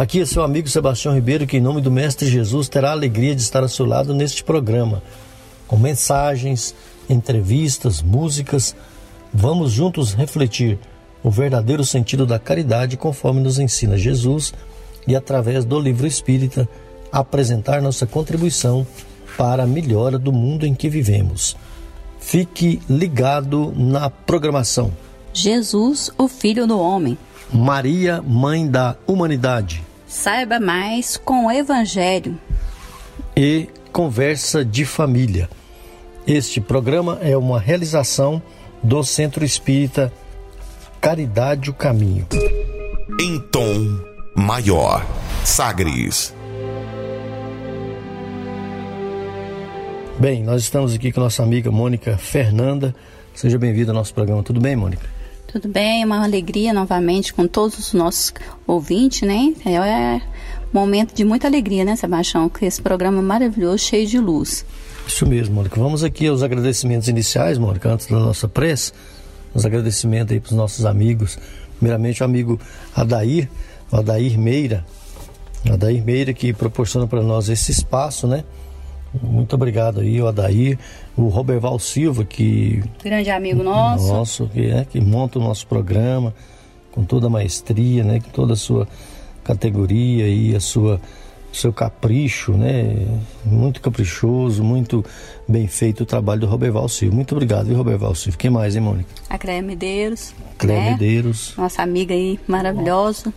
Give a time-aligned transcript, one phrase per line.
[0.00, 3.34] Aqui é seu amigo Sebastião Ribeiro, que em nome do Mestre Jesus terá a alegria
[3.34, 5.02] de estar ao seu lado neste programa,
[5.68, 6.74] com mensagens,
[7.06, 8.74] entrevistas, músicas.
[9.30, 10.78] Vamos juntos refletir
[11.22, 14.54] o verdadeiro sentido da caridade conforme nos ensina Jesus
[15.06, 16.66] e através do livro espírita
[17.12, 18.86] apresentar nossa contribuição
[19.36, 21.54] para a melhora do mundo em que vivemos.
[22.18, 24.90] Fique ligado na programação.
[25.34, 27.18] Jesus, o Filho do Homem.
[27.52, 29.89] Maria, Mãe da Humanidade.
[30.10, 32.36] Saiba mais com o Evangelho.
[33.36, 35.48] E Conversa de Família.
[36.26, 38.42] Este programa é uma realização
[38.82, 40.12] do Centro Espírita
[41.00, 42.26] Caridade o Caminho.
[43.20, 44.00] Em tom
[44.34, 45.06] maior.
[45.44, 46.34] Sagres.
[50.18, 52.92] Bem, nós estamos aqui com nossa amiga Mônica Fernanda.
[53.32, 54.42] Seja bem-vinda ao nosso programa.
[54.42, 55.08] Tudo bem, Mônica?
[55.50, 58.32] Tudo bem, é uma alegria novamente com todos os nossos
[58.68, 59.52] ouvintes, né?
[59.66, 60.22] É, é
[60.72, 62.48] momento de muita alegria, né, Sebastião?
[62.48, 64.64] Com esse programa maravilhoso, cheio de luz.
[65.08, 65.80] Isso mesmo, Mônica.
[65.80, 68.92] Vamos aqui aos agradecimentos iniciais, Mônica, antes da nossa prece.
[69.52, 71.36] Os agradecimentos aí para os nossos amigos.
[71.78, 72.60] Primeiramente, o amigo
[72.94, 73.48] Adair,
[73.90, 74.86] o Adair Meira.
[75.68, 78.44] Adair Meira que proporciona para nós esse espaço, né?
[79.22, 80.78] Muito obrigado aí, o Adair,
[81.16, 82.82] o Roberval Silva, que.
[83.02, 84.08] Grande amigo nosso.
[84.08, 86.34] Nosso, que, é, que monta o nosso programa
[86.92, 88.20] com toda a maestria, né?
[88.20, 88.86] Com toda a sua
[89.42, 91.00] categoria e a sua
[91.52, 93.06] seu capricho, né?
[93.44, 95.04] Muito caprichoso, muito
[95.48, 97.14] bem feito o trabalho do Roberval Silva.
[97.14, 98.38] Muito obrigado, viu, Roberval Silva?
[98.38, 99.08] Quem mais, hein, Mônica?
[99.28, 100.34] A Cléia Medeiros.
[100.58, 100.90] Cléia né?
[100.92, 101.54] Medeiros.
[101.56, 103.32] Nossa amiga aí maravilhosa,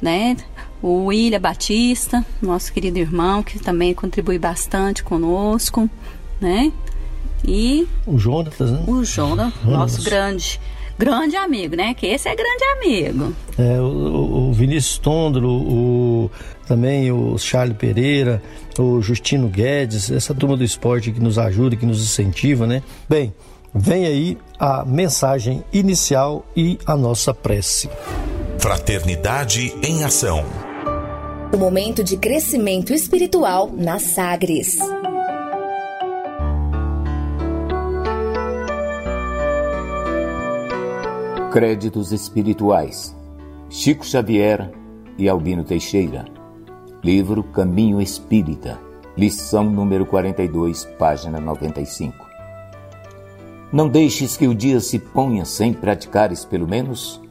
[0.00, 0.36] né?
[0.84, 5.88] O William Batista, nosso querido irmão, que também contribui bastante conosco,
[6.38, 6.70] né?
[7.42, 8.84] E o Jonatas, né?
[8.86, 10.60] O Jonas, nosso grande
[10.98, 11.94] grande amigo, né?
[11.94, 13.34] Que esse é grande amigo.
[13.56, 16.30] É, o, o Vinícius Tondro, o,
[16.66, 18.42] também o Charles Pereira,
[18.78, 22.82] o Justino Guedes, essa turma do esporte que nos ajuda, que nos incentiva, né?
[23.08, 23.32] Bem,
[23.74, 27.88] vem aí a mensagem inicial e a nossa prece.
[28.58, 30.44] Fraternidade em ação.
[31.54, 34.76] O momento de crescimento espiritual na Sagres.
[41.52, 43.14] Créditos espirituais.
[43.70, 44.68] Chico Xavier
[45.16, 46.24] e Albino Teixeira.
[47.04, 48.76] Livro Caminho Espírita.
[49.16, 52.16] Lição número 42, página 95.
[53.72, 57.22] Não deixes que o dia se ponha sem praticares pelo menos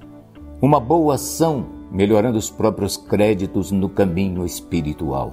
[0.61, 5.31] uma boa ação melhorando os próprios créditos no caminho espiritual.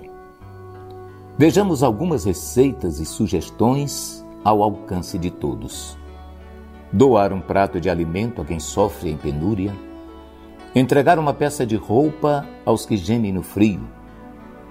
[1.38, 5.96] Vejamos algumas receitas e sugestões ao alcance de todos.
[6.92, 9.74] Doar um prato de alimento a quem sofre em penúria,
[10.74, 13.80] entregar uma peça de roupa aos que gemem no frio,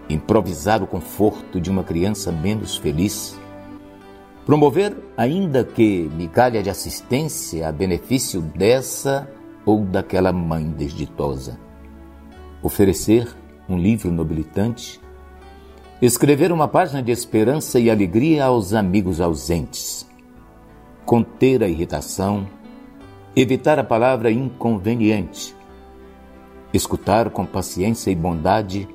[0.08, 3.40] improvisar o conforto de uma criança menos feliz,
[4.46, 9.28] promover, ainda que migalha de assistência a benefício dessa
[9.66, 11.69] ou daquela mãe desditosa
[12.62, 13.28] oferecer
[13.68, 15.00] um livro nobilitante,
[16.02, 20.08] escrever uma página de esperança e alegria aos amigos ausentes,
[21.06, 22.48] conter a irritação,
[23.36, 25.56] evitar a palavra inconveniente,
[26.74, 28.88] escutar com paciência e bondade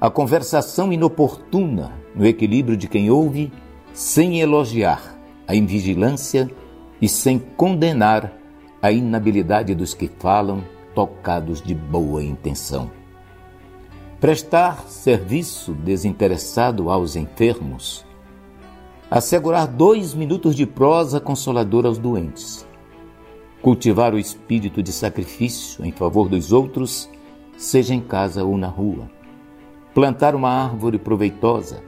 [0.00, 3.52] a conversação inoportuna no equilíbrio de quem ouve,
[3.92, 6.50] sem elogiar a invigilância
[7.02, 8.32] e sem condenar
[8.80, 10.64] a inabilidade dos que falam
[10.94, 12.90] tocados de boa intenção.
[14.20, 18.04] Prestar serviço desinteressado aos enfermos.
[19.10, 22.66] Assegurar dois minutos de prosa consoladora aos doentes.
[23.62, 27.08] Cultivar o espírito de sacrifício em favor dos outros,
[27.56, 29.10] seja em casa ou na rua.
[29.94, 31.82] Plantar uma árvore proveitosa.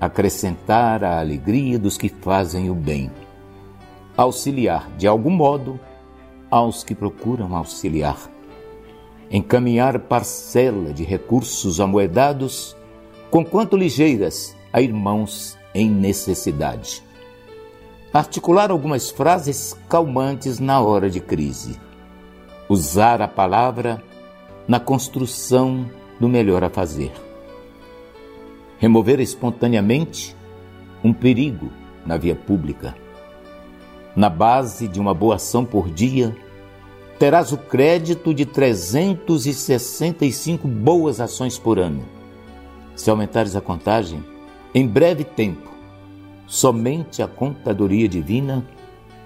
[0.00, 3.10] Acrescentar a alegria dos que fazem o bem.
[4.16, 5.78] Auxiliar, de algum modo,
[6.56, 8.30] aos que procuram auxiliar.
[9.30, 12.76] Encaminhar parcela de recursos amoedados,
[13.30, 17.02] conquanto ligeiras, a irmãos em necessidade.
[18.12, 21.78] Articular algumas frases calmantes na hora de crise.
[22.68, 24.02] Usar a palavra
[24.66, 27.12] na construção do melhor a fazer.
[28.78, 30.34] Remover espontaneamente
[31.04, 31.70] um perigo
[32.06, 32.94] na via pública.
[34.14, 36.34] Na base de uma boa ação por dia,
[37.18, 42.04] terás o crédito de 365 boas ações por ano.
[42.94, 44.22] Se aumentares a contagem,
[44.74, 45.70] em breve tempo,
[46.46, 48.64] somente a contadoria divina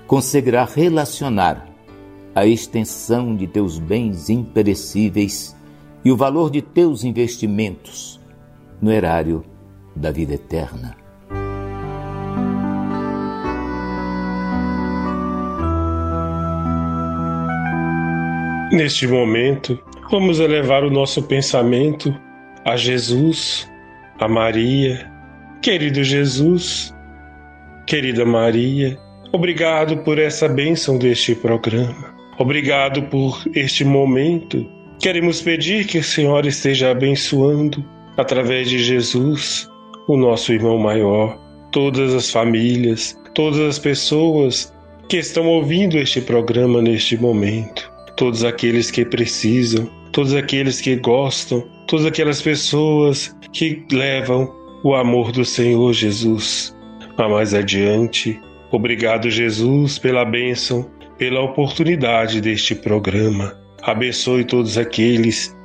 [0.06, 1.68] conseguirá relacionar
[2.34, 5.56] a extensão de teus bens imperecíveis
[6.04, 8.20] e o valor de teus investimentos
[8.80, 9.44] no erário
[9.94, 10.99] da vida eterna.
[18.70, 19.76] Neste momento,
[20.12, 22.14] vamos elevar o nosso pensamento
[22.64, 23.68] a Jesus,
[24.16, 25.10] a Maria.
[25.60, 26.94] Querido Jesus,
[27.84, 28.96] querida Maria,
[29.32, 32.14] obrigado por essa bênção deste programa.
[32.38, 34.64] Obrigado por este momento.
[35.00, 37.84] Queremos pedir que a Senhora esteja abençoando,
[38.16, 39.68] através de Jesus,
[40.06, 41.36] o nosso irmão maior,
[41.72, 44.72] todas as famílias, todas as pessoas
[45.08, 47.89] que estão ouvindo este programa neste momento
[48.20, 55.32] todos aqueles que precisam, todos aqueles que gostam, todas aquelas pessoas que levam o amor
[55.32, 56.76] do Senhor Jesus
[57.16, 58.38] a mais adiante.
[58.70, 60.86] Obrigado, Jesus, pela bênção,
[61.16, 63.58] pela oportunidade deste programa.
[63.84, 65.56] Abençoe todos aqueles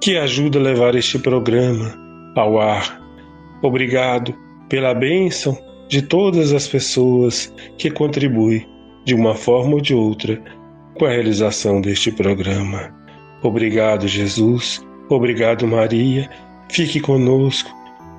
[0.00, 1.92] que ajudam a levar este programa
[2.36, 3.02] ao ar.
[3.62, 4.32] Obrigado
[4.68, 8.64] pela bênção de todas as pessoas que contribuem
[9.04, 10.40] de uma forma ou de outra
[10.96, 12.94] com a realização deste programa.
[13.42, 14.84] Obrigado, Jesus.
[15.08, 16.28] Obrigado, Maria.
[16.68, 17.70] Fique conosco.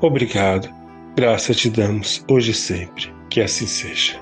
[0.01, 0.69] Obrigado.
[1.15, 3.12] Graça te damos hoje e sempre.
[3.29, 4.19] Que assim seja.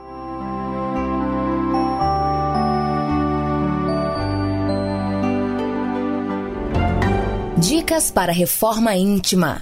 [7.58, 9.62] Dicas para reforma íntima.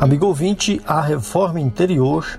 [0.00, 2.38] Amigo ouvinte, a reforma interior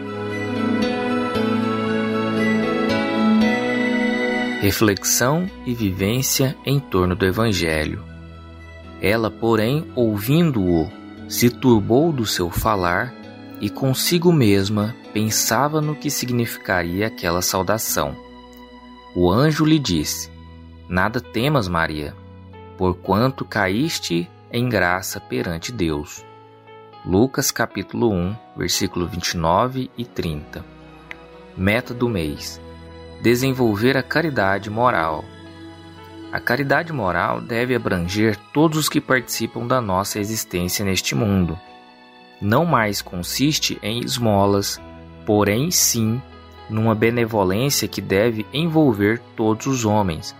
[4.61, 8.05] Reflexão e vivência em torno do Evangelho.
[9.01, 10.87] Ela, porém, ouvindo-o,
[11.27, 13.11] se turbou do seu falar
[13.59, 18.15] e consigo mesma pensava no que significaria aquela saudação.
[19.15, 20.29] O anjo lhe disse:
[20.87, 22.15] Nada temas, Maria,
[22.77, 26.23] porquanto caíste em graça perante Deus.
[27.03, 30.63] Lucas capítulo 1, versículo 29 e 30.
[31.57, 32.60] Meta do mês:
[33.21, 35.23] desenvolver a caridade moral.
[36.31, 41.59] A caridade moral deve abranger todos os que participam da nossa existência neste mundo.
[42.41, 44.81] Não mais consiste em esmolas,
[45.25, 46.21] porém sim
[46.69, 50.35] numa benevolência que deve envolver todos os homens,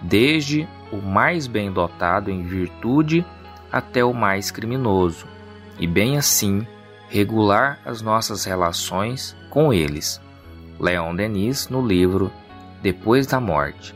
[0.00, 3.26] desde o mais bem dotado em virtude
[3.70, 5.26] até o mais criminoso,
[5.78, 6.66] e bem assim
[7.08, 10.20] regular as nossas relações com eles.
[10.78, 12.32] Leon Denis no livro
[12.82, 13.94] Depois da Morte.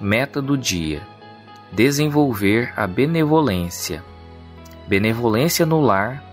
[0.00, 1.02] Meta do dia:
[1.72, 4.02] desenvolver a benevolência.
[4.86, 6.24] Benevolência no lar.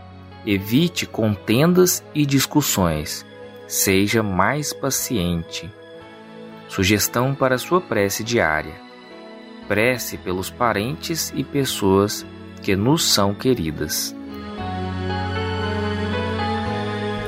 [0.45, 3.25] Evite contendas e discussões.
[3.67, 5.71] Seja mais paciente.
[6.67, 8.75] Sugestão para sua prece diária:
[9.67, 12.25] prece pelos parentes e pessoas
[12.61, 14.15] que nos são queridas.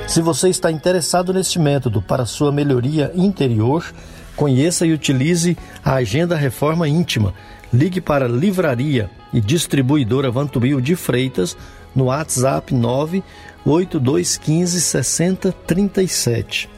[0.07, 3.93] Se você está interessado neste método para sua melhoria interior,
[4.37, 7.33] conheça e utilize a Agenda Reforma Íntima.
[7.73, 11.57] Ligue para Livraria e Distribuidora Vantubil de Freitas
[11.93, 16.69] no WhatsApp 98215 6037.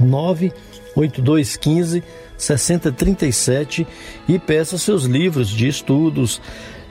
[0.00, 2.02] 98215
[2.38, 3.86] 6037
[4.26, 6.40] e peça seus livros de estudos,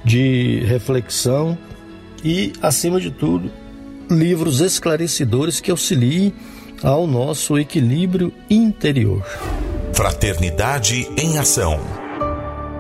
[0.05, 1.57] de reflexão
[2.23, 3.62] e, acima de tudo,
[4.09, 6.33] livros esclarecedores que auxiliem
[6.83, 9.23] ao nosso equilíbrio interior.
[9.93, 11.79] Fraternidade em Ação.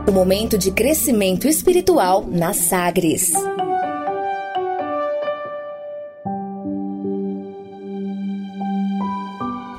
[0.07, 3.31] O momento de crescimento espiritual na Sagres.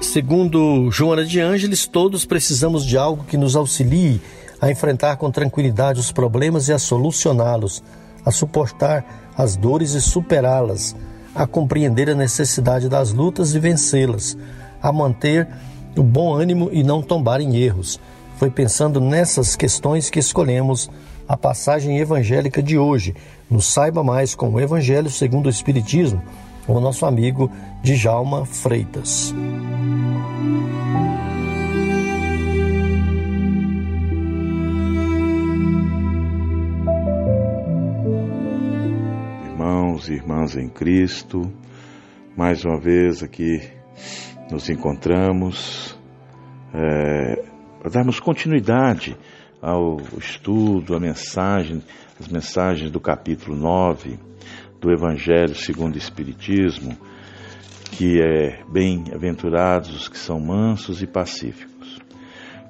[0.01, 4.21] Segundo Joana de Ângeles, todos precisamos de algo que nos auxilie
[4.61, 7.83] a enfrentar com tranquilidade os problemas e a solucioná-los,
[8.25, 10.95] a suportar as dores e superá-las
[11.35, 14.37] a compreender a necessidade das lutas e vencê-las,
[14.81, 15.49] a manter
[15.97, 18.01] o bom ânimo e não tombar em erros.
[18.37, 20.91] Foi pensando nessas questões que escolhemos
[21.29, 23.15] a passagem evangélica de hoje,
[23.51, 26.23] no Saiba Mais com o Evangelho segundo o Espiritismo,
[26.67, 27.51] com o nosso amigo
[27.83, 29.35] Djalma Freitas.
[39.65, 41.51] Irmãos e irmãs em Cristo,
[42.37, 43.63] mais uma vez aqui
[44.51, 45.99] nos encontramos
[46.75, 47.43] é,
[47.81, 49.17] para darmos continuidade
[49.63, 51.83] ao estudo, à mensagem,
[52.21, 54.19] as mensagens do capítulo 9
[54.83, 56.95] do Evangelho segundo o Espiritismo,
[57.91, 62.01] que é bem-aventurados os que são mansos e pacíficos.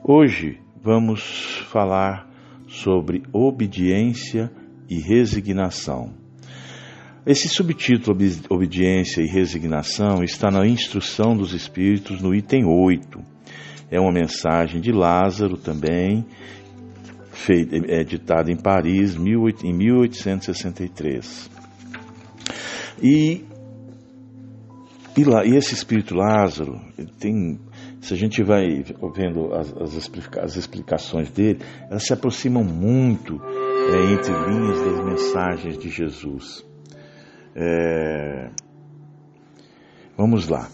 [0.01, 2.31] Hoje vamos falar
[2.69, 4.49] sobre obediência
[4.89, 6.24] e resignação.
[7.26, 8.14] Esse subtítulo,
[8.50, 13.19] Obediência e Resignação, está na Instrução dos Espíritos, no item 8.
[13.90, 16.26] É uma mensagem de Lázaro também,
[17.88, 21.50] editada em Paris em 1863.
[23.02, 23.43] E,
[25.16, 26.78] e, lá, e esse espírito Lázaro,
[27.19, 27.59] tem,
[28.02, 30.11] se a gente vai vendo as, as,
[30.43, 36.74] as explicações dele, elas se aproximam muito é, entre linhas das mensagens de Jesus.
[37.54, 38.50] É,
[40.16, 40.68] vamos lá.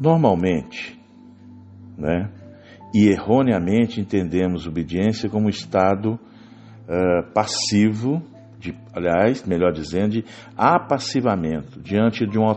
[0.00, 0.98] Normalmente,
[1.96, 2.30] né,
[2.94, 8.22] e erroneamente entendemos obediência como estado uh, passivo,
[8.58, 10.24] de, aliás, melhor dizendo, de
[10.56, 12.52] apassivamento diante de uma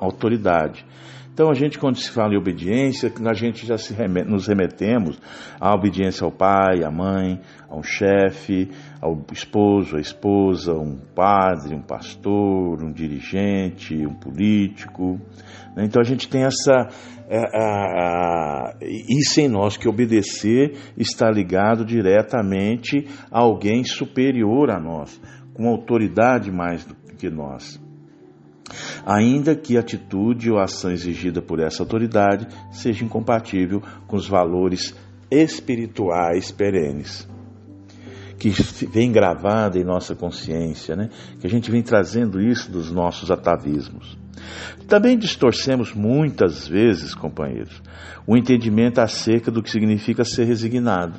[0.00, 0.84] autoridade.
[1.34, 3.74] Então, a gente, quando se fala em obediência, a gente já
[4.24, 5.20] nos remetemos
[5.60, 8.70] à obediência ao pai, à mãe, a um chefe,
[9.02, 15.20] ao esposo, à esposa, um padre, um pastor, um dirigente, um político.
[15.76, 15.86] Né?
[15.86, 16.88] Então, a gente tem essa,
[17.28, 25.20] é, é, isso em nós, que obedecer está ligado diretamente a alguém superior a nós,
[25.52, 27.82] com autoridade mais do que nós.
[29.04, 34.94] Ainda que a atitude ou ação exigida por essa autoridade seja incompatível com os valores
[35.30, 37.28] espirituais perenes
[38.38, 38.50] que
[38.86, 41.08] vem gravada em nossa consciência, né?
[41.40, 44.18] que a gente vem trazendo isso dos nossos atavismos.
[44.86, 47.80] Também distorcemos muitas vezes, companheiros,
[48.26, 51.18] o entendimento acerca do que significa ser resignado.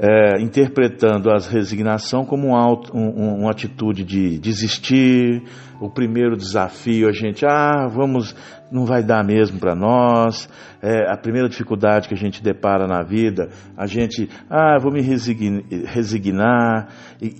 [0.00, 5.42] É, interpretando a resignação como um, um, uma atitude de desistir,
[5.80, 8.32] o primeiro desafio a gente, ah, vamos,
[8.70, 10.48] não vai dar mesmo para nós,
[10.80, 15.00] é, a primeira dificuldade que a gente depara na vida, a gente, ah, vou me
[15.00, 16.88] resignar,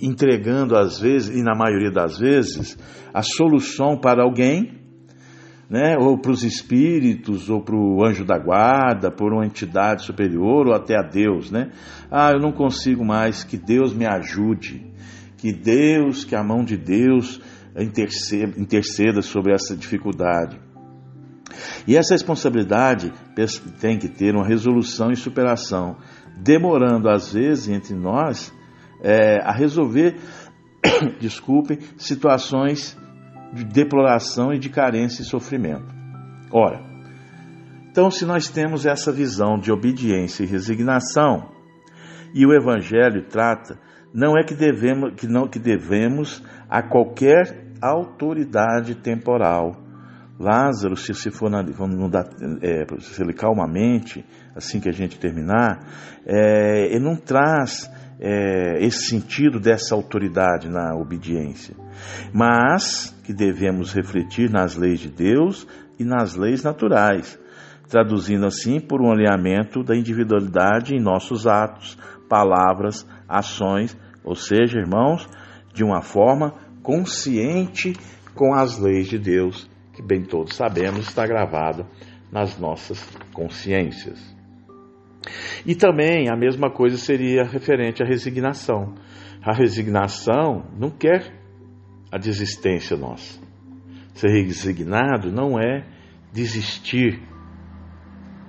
[0.01, 2.77] entregando às vezes, e na maioria das vezes,
[3.13, 4.78] a solução para alguém
[5.69, 10.67] né, ou para os espíritos, ou para o anjo da guarda, por uma entidade superior,
[10.67, 11.71] ou até a Deus, né?
[12.09, 14.91] Ah, eu não consigo mais, que Deus me ajude,
[15.37, 17.39] que Deus, que a mão de Deus
[17.77, 20.59] interceda, interceda sobre essa dificuldade.
[21.87, 23.13] E essa responsabilidade
[23.79, 25.97] tem que ter uma resolução e superação,
[26.37, 28.51] demorando às vezes entre nós
[29.01, 30.15] é, a resolver,
[31.19, 32.97] desculpem, situações
[33.53, 35.93] de deploração e de carência e sofrimento.
[36.51, 36.81] Ora,
[37.91, 41.49] então se nós temos essa visão de obediência e resignação,
[42.33, 43.79] e o evangelho trata,
[44.13, 49.75] não é que devemos que não que devemos a qualquer autoridade temporal.
[50.39, 52.25] Lázaro, se, se for na, vamos dar,
[52.61, 54.25] é, se ele calmamente,
[54.55, 55.79] assim que a gente terminar,
[56.25, 61.75] é, ele não traz é, esse sentido dessa autoridade na obediência,
[62.33, 65.67] mas que devemos refletir nas leis de Deus
[65.99, 67.39] e nas leis naturais,
[67.89, 71.97] traduzindo assim por um alinhamento da individualidade em nossos atos,
[72.29, 75.27] palavras, ações, ou seja, irmãos,
[75.73, 77.93] de uma forma consciente
[78.35, 81.85] com as leis de Deus, que bem todos sabemos está gravada
[82.31, 83.03] nas nossas
[83.33, 84.19] consciências.
[85.65, 88.95] E também a mesma coisa seria referente à resignação.
[89.43, 91.38] A resignação não quer
[92.11, 93.39] a desistência nossa.
[94.13, 95.85] Ser resignado não é
[96.33, 97.21] desistir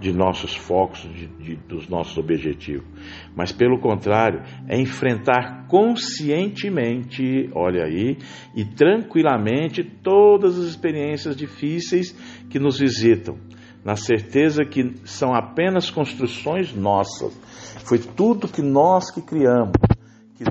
[0.00, 2.87] de nossos focos, de, de, dos nossos objetivos,
[3.37, 8.17] mas pelo contrário, é enfrentar conscientemente, olha aí,
[8.57, 12.12] e tranquilamente todas as experiências difíceis
[12.49, 13.37] que nos visitam
[13.85, 17.35] na certeza que são apenas construções nossas.
[17.85, 19.73] Foi tudo que nós que criamos,
[20.35, 20.45] que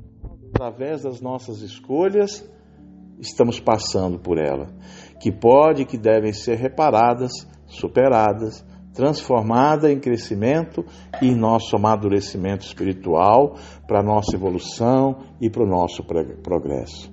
[0.54, 2.48] através das nossas escolhas
[3.20, 4.68] estamos passando por ela,
[5.20, 7.32] que pode e que devem ser reparadas,
[7.68, 10.84] superadas, transformadas em crescimento
[11.22, 13.56] e em nosso amadurecimento espiritual,
[13.88, 17.12] para nossa evolução e para o nosso progresso.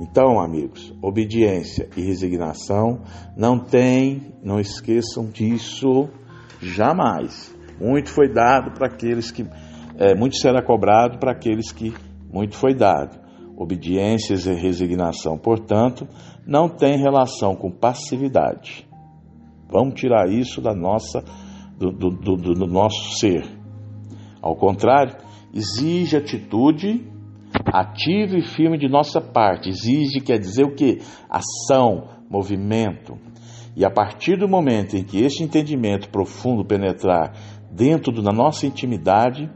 [0.00, 3.00] Então, amigos, obediência e resignação
[3.36, 6.08] não tem, não esqueçam disso
[6.60, 7.52] jamais.
[7.80, 9.44] Muito foi dado para aqueles que,
[9.98, 11.92] é, muito será cobrado para aqueles que
[12.32, 13.27] muito foi dado.
[13.60, 16.06] Obediência e resignação, portanto,
[16.46, 18.86] não tem relação com passividade.
[19.68, 21.24] Vamos tirar isso da nossa,
[21.76, 23.44] do, do, do, do nosso ser.
[24.40, 25.16] Ao contrário,
[25.52, 27.04] exige atitude
[27.66, 29.70] ativa e firme de nossa parte.
[29.70, 30.98] Exige, quer dizer o que?
[31.28, 33.18] Ação, movimento.
[33.76, 37.32] E a partir do momento em que este entendimento profundo penetrar
[37.72, 39.50] dentro da nossa intimidade,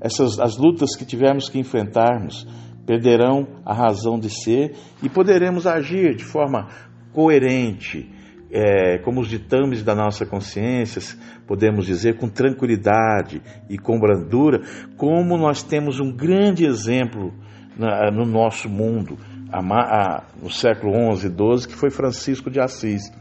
[0.00, 2.44] essas as lutas que tivermos que enfrentarmos
[2.88, 6.68] perderão a razão de ser e poderemos agir de forma
[7.12, 8.10] coerente,
[8.50, 11.02] é, como os ditames da nossa consciência,
[11.46, 14.62] podemos dizer com tranquilidade e com brandura,
[14.96, 17.34] como nós temos um grande exemplo
[17.76, 19.18] na, no nosso mundo,
[19.52, 23.12] a, a, no século XI e XII, que foi Francisco de Assis,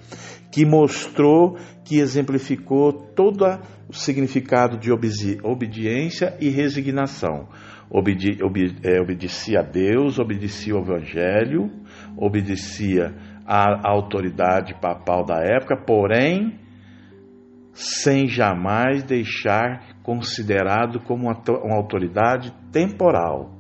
[0.49, 3.43] que mostrou, que exemplificou todo
[3.89, 7.49] o significado de obedi obediência e resignação.
[7.89, 8.37] Obedi
[8.83, 11.71] é, obedecia a Deus, obedecia ao Evangelho,
[12.17, 13.15] obedecia
[13.45, 16.59] à autoridade papal da época, porém,
[17.73, 23.55] sem jamais deixar considerado como uma, uma autoridade temporal.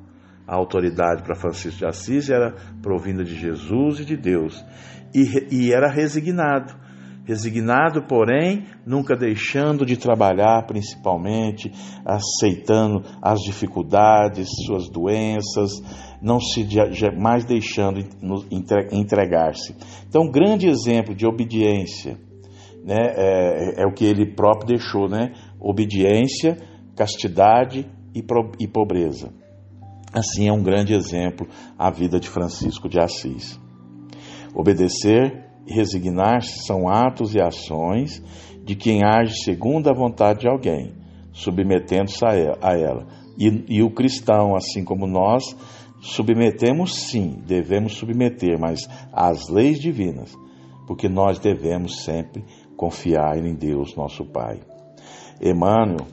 [0.45, 4.65] A autoridade para Francisco de Assis era provinda de Jesus e de Deus,
[5.13, 6.86] e, e era resignado
[7.27, 11.69] resignado, porém, nunca deixando de trabalhar, principalmente
[12.05, 15.71] aceitando as dificuldades, suas doenças,
[16.21, 17.99] não se jamais deixando
[18.91, 19.75] entregar-se.
[20.07, 22.17] Então, um grande exemplo de obediência
[22.85, 25.33] né, é, é, o que ele próprio deixou, né?
[25.59, 26.57] Obediência,
[26.95, 27.85] castidade
[28.15, 28.23] e,
[28.57, 29.33] e pobreza.
[30.13, 31.45] Assim é um grande exemplo
[31.77, 33.59] a vida de Francisco de Assis.
[34.55, 38.23] Obedecer resignar-se são atos e ações
[38.63, 40.91] de quem age segundo a vontade de alguém,
[41.31, 43.05] submetendo-se a ela.
[43.37, 45.55] E, e o cristão, assim como nós,
[46.01, 48.79] submetemos sim, devemos submeter, mas
[49.13, 50.35] às leis divinas,
[50.87, 52.43] porque nós devemos sempre
[52.75, 54.59] confiar em Deus, nosso Pai.
[55.41, 56.07] Emmanuel,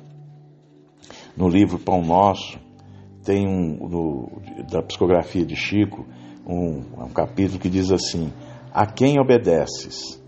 [1.36, 2.58] no livro Pão Nosso,
[3.24, 6.06] tem um, no, da psicografia de Chico,
[6.46, 8.32] um, um capítulo que diz assim:
[8.74, 10.20] a quem obedeces?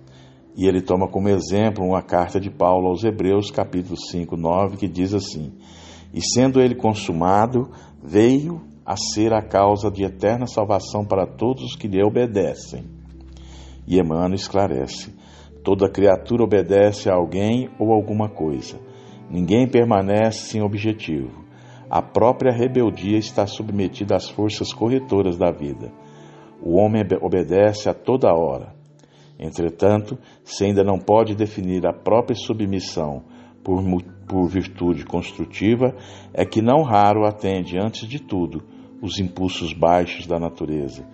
[0.57, 4.87] E ele toma como exemplo uma carta de Paulo aos Hebreus, capítulo 5, 9, que
[4.87, 5.53] diz assim:
[6.15, 7.69] E sendo ele consumado,
[8.01, 12.85] veio a ser a causa de eterna salvação para todos os que lhe obedecem.
[13.85, 15.13] E Emmanuel esclarece:
[15.65, 18.79] toda criatura obedece a alguém ou alguma coisa.
[19.29, 21.45] Ninguém permanece sem objetivo.
[21.91, 25.91] A própria rebeldia está submetida às forças corretoras da vida.
[26.63, 28.75] O homem obedece a toda hora.
[29.39, 33.23] Entretanto, se ainda não pode definir a própria submissão
[33.63, 33.83] por,
[34.27, 35.95] por virtude construtiva,
[36.33, 38.63] é que não raro atende, antes de tudo,
[39.03, 41.07] os impulsos baixos da natureza,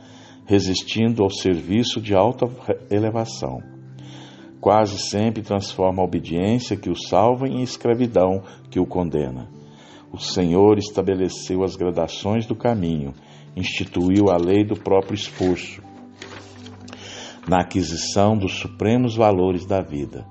[0.47, 2.47] resistindo ao serviço de alta
[2.91, 3.61] elevação.
[4.61, 9.49] Quase sempre transforma a obediência que o salva em escravidão que o condena.
[10.13, 13.13] O Senhor estabeleceu as gradações do caminho
[13.57, 15.83] instituiu a lei do próprio esforço
[17.49, 20.25] na aquisição dos supremos valores da vida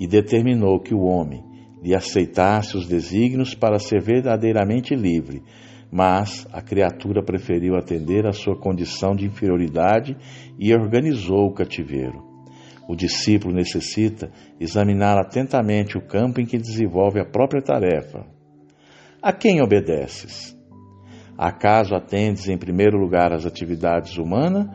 [0.00, 1.44] e determinou que o homem
[1.82, 5.42] lhe aceitasse os desígnios para ser verdadeiramente livre,
[5.92, 10.16] mas a criatura preferiu atender à sua condição de inferioridade
[10.58, 12.24] e organizou o cativeiro.
[12.88, 18.26] O discípulo necessita examinar atentamente o campo em que desenvolve a própria tarefa.
[19.22, 20.53] A quem obedeces?
[21.36, 24.66] Acaso atendes em primeiro lugar às atividades humanas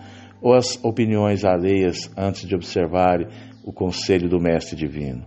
[0.41, 3.19] ou às opiniões alheias antes de observar
[3.63, 5.25] o conselho do Mestre Divino?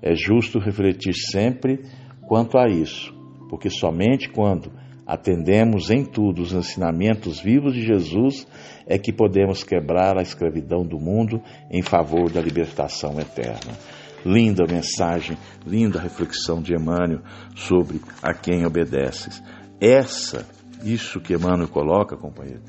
[0.00, 1.80] É justo refletir sempre
[2.26, 3.14] quanto a isso,
[3.48, 4.72] porque somente quando
[5.06, 8.46] atendemos em tudo os ensinamentos vivos de Jesus
[8.86, 13.76] é que podemos quebrar a escravidão do mundo em favor da libertação eterna.
[14.24, 17.22] Linda mensagem, linda reflexão de Emmanuel
[17.56, 19.42] sobre a quem obedeces.
[19.84, 20.46] Essa,
[20.84, 22.62] isso que Emmanuel coloca, companheiro,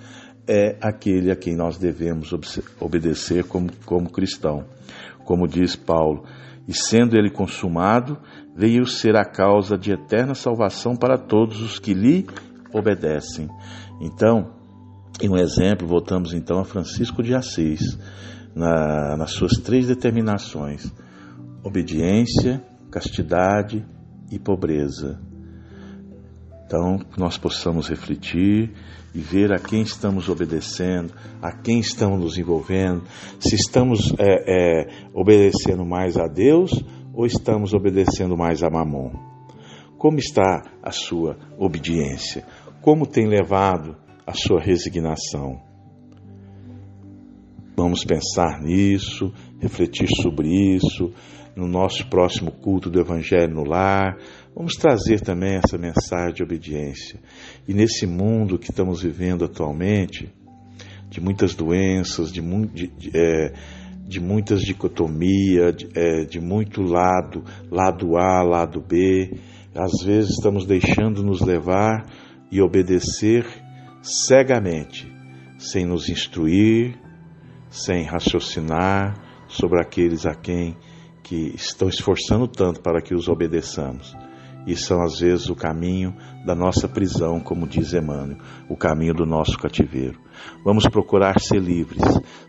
[0.48, 2.34] é aquele a quem nós devemos
[2.80, 4.66] obedecer como, como cristão.
[5.24, 6.24] Como diz Paulo,
[6.68, 8.18] e sendo ele consumado,
[8.56, 12.26] veio ser a causa de eterna salvação para todos os que lhe
[12.74, 13.48] obedecem.
[14.02, 14.52] Então,
[15.22, 17.98] E um exemplo, voltamos então a Francisco de Assis,
[18.56, 20.92] na, nas suas três determinações:
[21.64, 23.86] obediência, castidade
[24.32, 25.22] e pobreza.
[26.66, 28.72] Então, nós possamos refletir
[29.14, 33.04] e ver a quem estamos obedecendo, a quem estamos nos envolvendo,
[33.40, 36.72] se estamos é, é, obedecendo mais a Deus
[37.14, 39.12] ou estamos obedecendo mais a Mamon.
[39.98, 42.46] Como está a sua obediência?
[42.82, 43.96] Como tem levado
[44.26, 45.62] a sua resignação?
[47.76, 51.14] Vamos pensar nisso, refletir sobre isso
[51.56, 54.18] no nosso próximo culto do Evangelho no lar.
[54.56, 57.20] Vamos trazer também essa mensagem de obediência.
[57.68, 60.32] E nesse mundo que estamos vivendo atualmente,
[61.10, 63.54] de muitas doenças, de, de, de, é,
[64.08, 69.40] de muitas dicotomias, de, é, de muito lado, lado A, lado B,
[69.76, 72.06] às vezes estamos deixando nos levar
[72.52, 73.46] e obedecer
[74.04, 75.12] cegamente,
[75.58, 76.96] sem nos instruir,
[77.72, 79.16] sem raciocinar
[79.48, 80.78] sobre aqueles a quem
[81.24, 84.16] que estão esforçando tanto para que os obedeçamos.
[84.66, 88.38] E são às vezes o caminho da nossa prisão, como diz Emmanuel,
[88.70, 90.20] o caminho do nosso cativeiro.
[90.64, 92.02] Vamos procurar ser livres,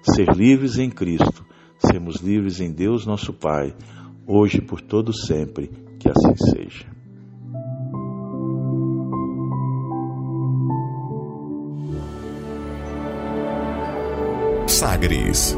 [0.03, 1.45] ser livres em Cristo,
[1.79, 3.75] sermos livres em Deus nosso Pai,
[4.27, 6.95] hoje por todo sempre, que assim seja.
[14.67, 15.57] Sagres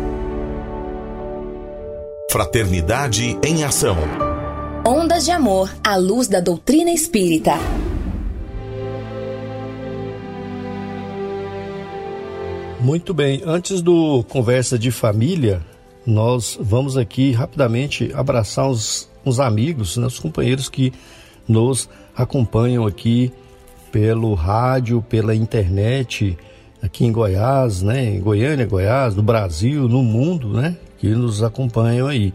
[2.30, 4.25] Fraternidade em Ação.
[4.88, 7.55] Ondas de Amor à luz da doutrina espírita.
[12.81, 15.61] Muito bem, antes do Conversa de Família,
[16.07, 20.92] nós vamos aqui rapidamente abraçar os, os amigos, né, os companheiros que
[21.49, 23.33] nos acompanham aqui
[23.90, 26.38] pelo rádio, pela internet,
[26.81, 32.07] aqui em Goiás, né, em Goiânia, Goiás, no Brasil, no mundo, né, que nos acompanham
[32.07, 32.33] aí.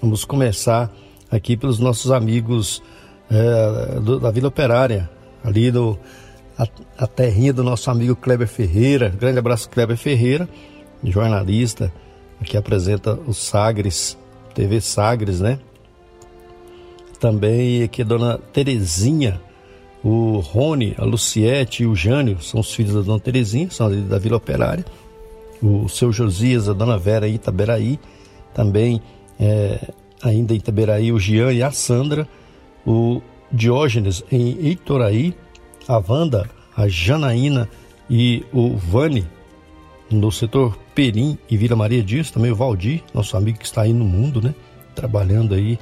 [0.00, 0.90] Vamos começar
[1.32, 2.82] aqui pelos nossos amigos
[3.30, 5.10] é, do, da Vila Operária,
[5.42, 5.98] ali do
[6.56, 6.68] a,
[6.98, 9.08] a, terrinha do nosso amigo Kleber Ferreira.
[9.08, 10.48] Grande abraço, Kleber Ferreira,
[11.02, 11.92] jornalista,
[12.44, 14.16] que apresenta o Sagres,
[14.54, 15.58] TV Sagres, né?
[17.18, 19.40] Também aqui a dona Terezinha,
[20.04, 24.02] o Rony, a Luciete e o Jânio, são os filhos da dona Terezinha, são ali
[24.02, 24.84] da Vila Operária
[25.62, 27.98] o seu Josias, a dona Vera Itaberaí,
[28.52, 29.00] também
[29.38, 29.92] é,
[30.22, 32.28] ainda em Itaberaí, o Gian e a Sandra,
[32.86, 35.34] o Diógenes em Eitoraí,
[35.86, 37.68] a Wanda, a Janaína
[38.08, 39.26] e o Vani
[40.10, 43.92] no setor Perim e Vila Maria Dias, também o Valdir, nosso amigo que está aí
[43.92, 44.54] no mundo, né?
[44.94, 45.78] Trabalhando aí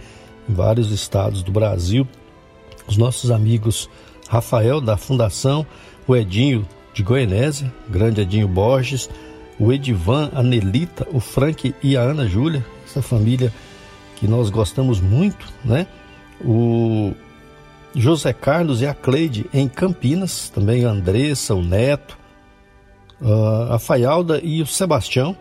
[0.48, 2.06] em vários estados do Brasil.
[2.86, 3.90] Os nossos amigos
[4.28, 5.66] Rafael da Fundação,
[6.06, 9.10] o Edinho de Goianésia, grande Edinho Borges,
[9.58, 13.52] o Edivan, a Nelita, o Frank e a Ana Júlia, essa família
[14.20, 15.86] que nós gostamos muito, né?
[16.44, 17.14] O
[17.94, 22.18] José Carlos e a Cleide em Campinas, também a Andressa, o Neto,
[23.70, 25.34] a Faialda e o Sebastião,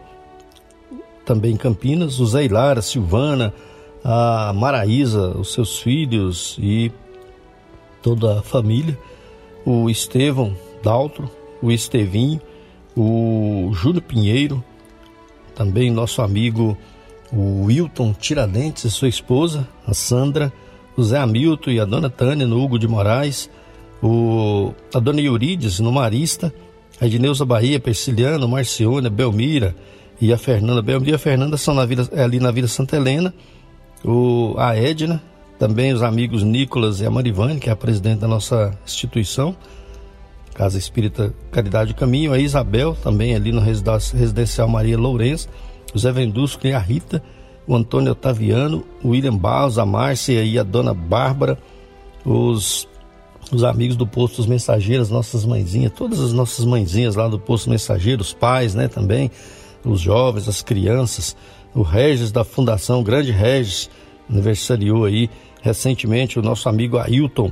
[1.25, 3.53] também em Campinas, o Zé Hilara, a Silvana,
[4.01, 6.89] a Maraísa, os seus filhos e
[8.01, 8.97] toda a família,
[9.65, 11.29] o Estevão Daltro,
[11.61, 12.41] o Estevinho,
[12.95, 14.63] o Júlio Pinheiro,
[15.53, 16.77] também nosso amigo
[17.31, 20.51] o Wilton Tiradentes e sua esposa, a Sandra,
[20.97, 23.49] o Zé Hamilton e a dona Tânia no Hugo de Moraes,
[24.01, 26.53] o, a dona Eurides no Marista,
[26.99, 29.75] a Edneuza Bahia, Persiliano, Marciona, Belmira
[30.19, 30.81] e a Fernanda.
[30.81, 33.33] Belmira e a Fernanda são na vida, é ali na Vila Santa Helena,
[34.03, 35.21] o, a Edna,
[35.57, 39.55] também os amigos Nicolas e a Marivane, que é a presidente da nossa instituição,
[40.53, 45.47] Casa Espírita Caridade Caminho, a Isabel, também ali no Residencial Maria Lourenço,
[45.93, 47.23] o Zé Vendusco e a Rita,
[47.67, 51.57] o Antônio Otaviano, o William Barros, a Márcia e a Dona Bárbara,
[52.25, 52.87] os,
[53.51, 57.69] os amigos do Posto dos Mensageiros, nossas mãezinhas, todas as nossas mãezinhas lá do Posto
[57.69, 59.31] Mensageiro, os pais, né, também,
[59.83, 61.35] os jovens, as crianças,
[61.73, 63.89] o Regis da Fundação, o grande Regis,
[64.29, 65.29] aniversariou aí
[65.61, 67.51] recentemente o nosso amigo Ailton,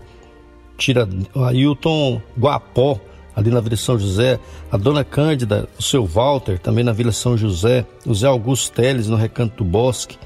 [0.78, 3.00] tira Ailton Guapó,
[3.38, 4.40] ali na Vila São José,
[4.72, 9.08] a Dona Cândida, o seu Walter, também na Vila São José, o Zé Augusto Teles
[9.08, 10.18] no Recanto do Bosque,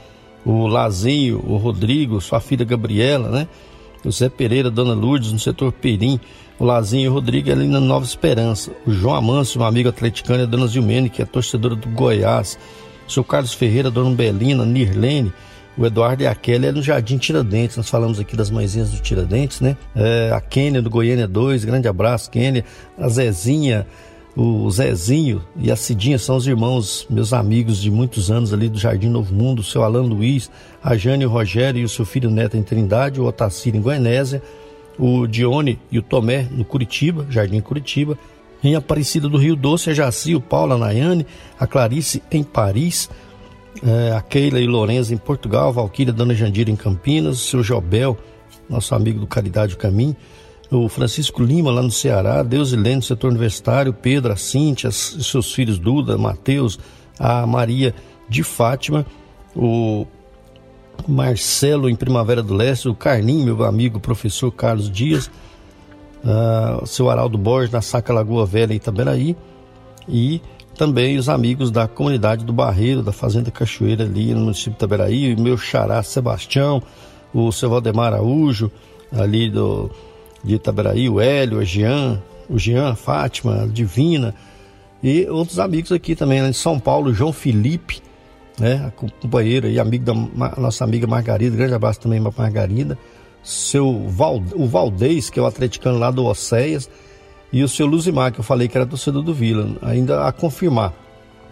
[0.46, 3.50] o Lazinho, o Rodrigo, sua filha Gabriela, né?
[4.06, 6.22] O Zé Pereira, Dona Lourdes no setor Perim,
[6.58, 10.40] o Lazinho e o Rodrigo ali na Nova Esperança, o João Amâncio, um amigo atleticano,
[10.40, 12.58] e a Dona Zilmene, que é torcedora do Goiás,
[13.06, 15.34] o seu Carlos Ferreira, Dona Belina, Nirlene,
[15.78, 17.78] o Eduardo e a Kelly é no Jardim Tiradentes.
[17.78, 19.78] Nós falamos aqui das mãezinhas do Tiradentes, né?
[19.96, 22.66] É, a Kênia do Goiânia 2, grande abraço, Kênia.
[22.98, 23.88] A Zezinha,
[24.36, 28.78] o Zezinho e a Cidinha são os irmãos, meus amigos de muitos anos ali do
[28.78, 30.52] Jardim Novo Mundo, o seu Alan Luiz,
[30.84, 33.82] a Jane e o Rogério e o seu filho Neto em Trindade, o Otacílio em
[33.82, 34.42] Goianésia,
[34.98, 38.18] o Dione e o Tomé no Curitiba, Jardim Curitiba,
[38.64, 41.26] em Aparecida do Rio Doce, a Jaci, o Paulo, a Nayane,
[41.60, 43.10] a Clarice em Paris,
[43.84, 47.64] é, a Keila e Lourenço em Portugal, a Valquíria, Dona Jandira em Campinas, o seu
[47.64, 48.18] Jobel,
[48.70, 50.16] nosso amigo do Caridade o Caminho,
[50.70, 55.54] o Francisco Lima lá no Ceará, Deus Helene no setor universitário, Pedro, a Cíntia, seus
[55.54, 56.80] filhos Duda, Mateus,
[57.20, 57.94] a Maria
[58.30, 59.06] de Fátima,
[59.56, 60.06] o
[61.08, 65.28] Marcelo em Primavera do Leste, o Carlinho, meu amigo professor Carlos Dias,
[66.24, 69.36] uh, o seu Araldo Borges na Saca Lagoa Velha em Itaberaí
[70.08, 70.42] e
[70.76, 75.34] também os amigos da comunidade do Barreiro, da Fazenda Cachoeira ali no município de Itaberaí,
[75.34, 76.82] o meu xará Sebastião,
[77.34, 78.72] o seu Valdemar Araújo,
[79.12, 79.92] ali do
[80.44, 84.34] de Itaberaí, o Hélio, a Jean, o Jean, a Fátima, a Divina
[85.04, 88.02] e outros amigos aqui também, né, de São Paulo, João Felipe,
[88.60, 90.14] né, a companheira e amigo da
[90.58, 92.98] nossa amiga Margarida, grande abraço também para Margarida,
[93.44, 96.90] seu Val, o Valdez, que é o atleticano lá do Océias,
[97.52, 100.94] e o seu Luzimar, que eu falei que era torcedor do Vila, ainda a confirmar.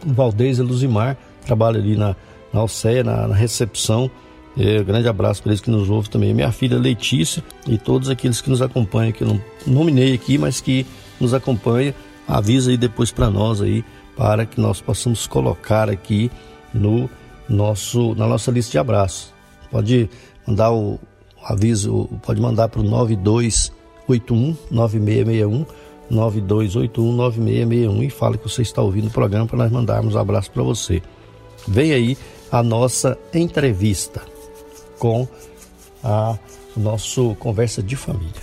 [0.05, 2.15] O Valdez e Luzimar trabalham ali na,
[2.53, 4.09] na Océia, na, na recepção,
[4.57, 6.33] é, grande abraço para eles que nos ouvem também.
[6.33, 10.61] Minha filha Letícia e todos aqueles que nos acompanham, que eu não nominei aqui, mas
[10.61, 10.85] que
[11.19, 11.93] nos acompanham,
[12.27, 13.83] avisa aí depois para nós aí,
[14.15, 16.31] para que nós possamos colocar aqui
[16.73, 17.09] no
[17.47, 19.33] nosso, na nossa lista de abraços.
[19.71, 20.09] Pode
[20.45, 20.99] mandar o
[21.43, 25.65] aviso, pode mandar para o 9281 9661
[26.09, 30.51] 9281 9661 e fala que você está ouvindo o programa para nós mandarmos um abraço
[30.51, 31.01] para você.
[31.67, 32.17] Vem aí
[32.51, 34.21] a nossa entrevista
[34.97, 35.27] com
[36.03, 36.37] a
[36.75, 38.41] nosso Conversa de Família.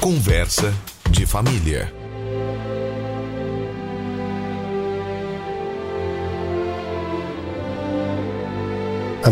[0.00, 0.72] Conversa
[1.10, 2.01] de Família.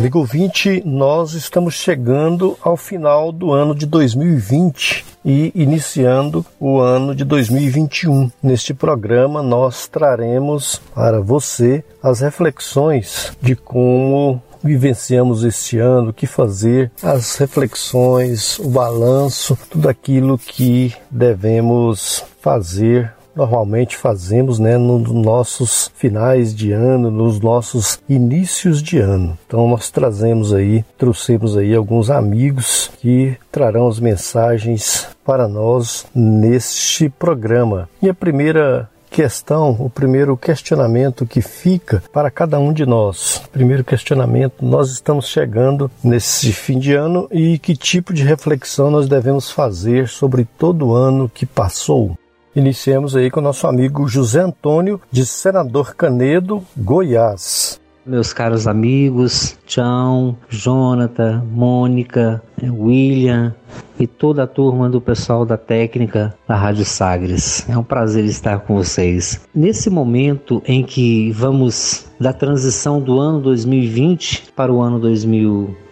[0.01, 7.15] Amigo ouvinte, nós estamos chegando ao final do ano de 2020 e iniciando o ano
[7.15, 8.31] de 2021.
[8.43, 16.27] Neste programa, nós traremos para você as reflexões de como vivenciamos este ano, o que
[16.27, 25.91] fazer, as reflexões, o balanço, tudo aquilo que devemos fazer normalmente fazemos né, nos nossos
[25.95, 29.39] finais de ano, nos nossos inícios de ano.
[29.47, 37.09] Então nós trazemos aí, trouxemos aí alguns amigos que trarão as mensagens para nós neste
[37.09, 37.89] programa.
[38.03, 43.43] E a primeira questão, o primeiro questionamento que fica para cada um de nós.
[43.51, 49.09] Primeiro questionamento: nós estamos chegando nesse fim de ano e que tipo de reflexão nós
[49.09, 52.17] devemos fazer sobre todo o ano que passou?
[52.55, 59.57] Iniciemos aí com o nosso amigo José Antônio, de Senador Canedo, Goiás meus caros amigos,
[59.67, 63.55] Tião, Jonathan, Mônica, William
[63.99, 67.69] e toda a turma do pessoal da técnica da Rádio Sagres.
[67.69, 69.41] É um prazer estar com vocês.
[69.55, 75.90] Nesse momento em que vamos da transição do ano 2020 para o ano 2021,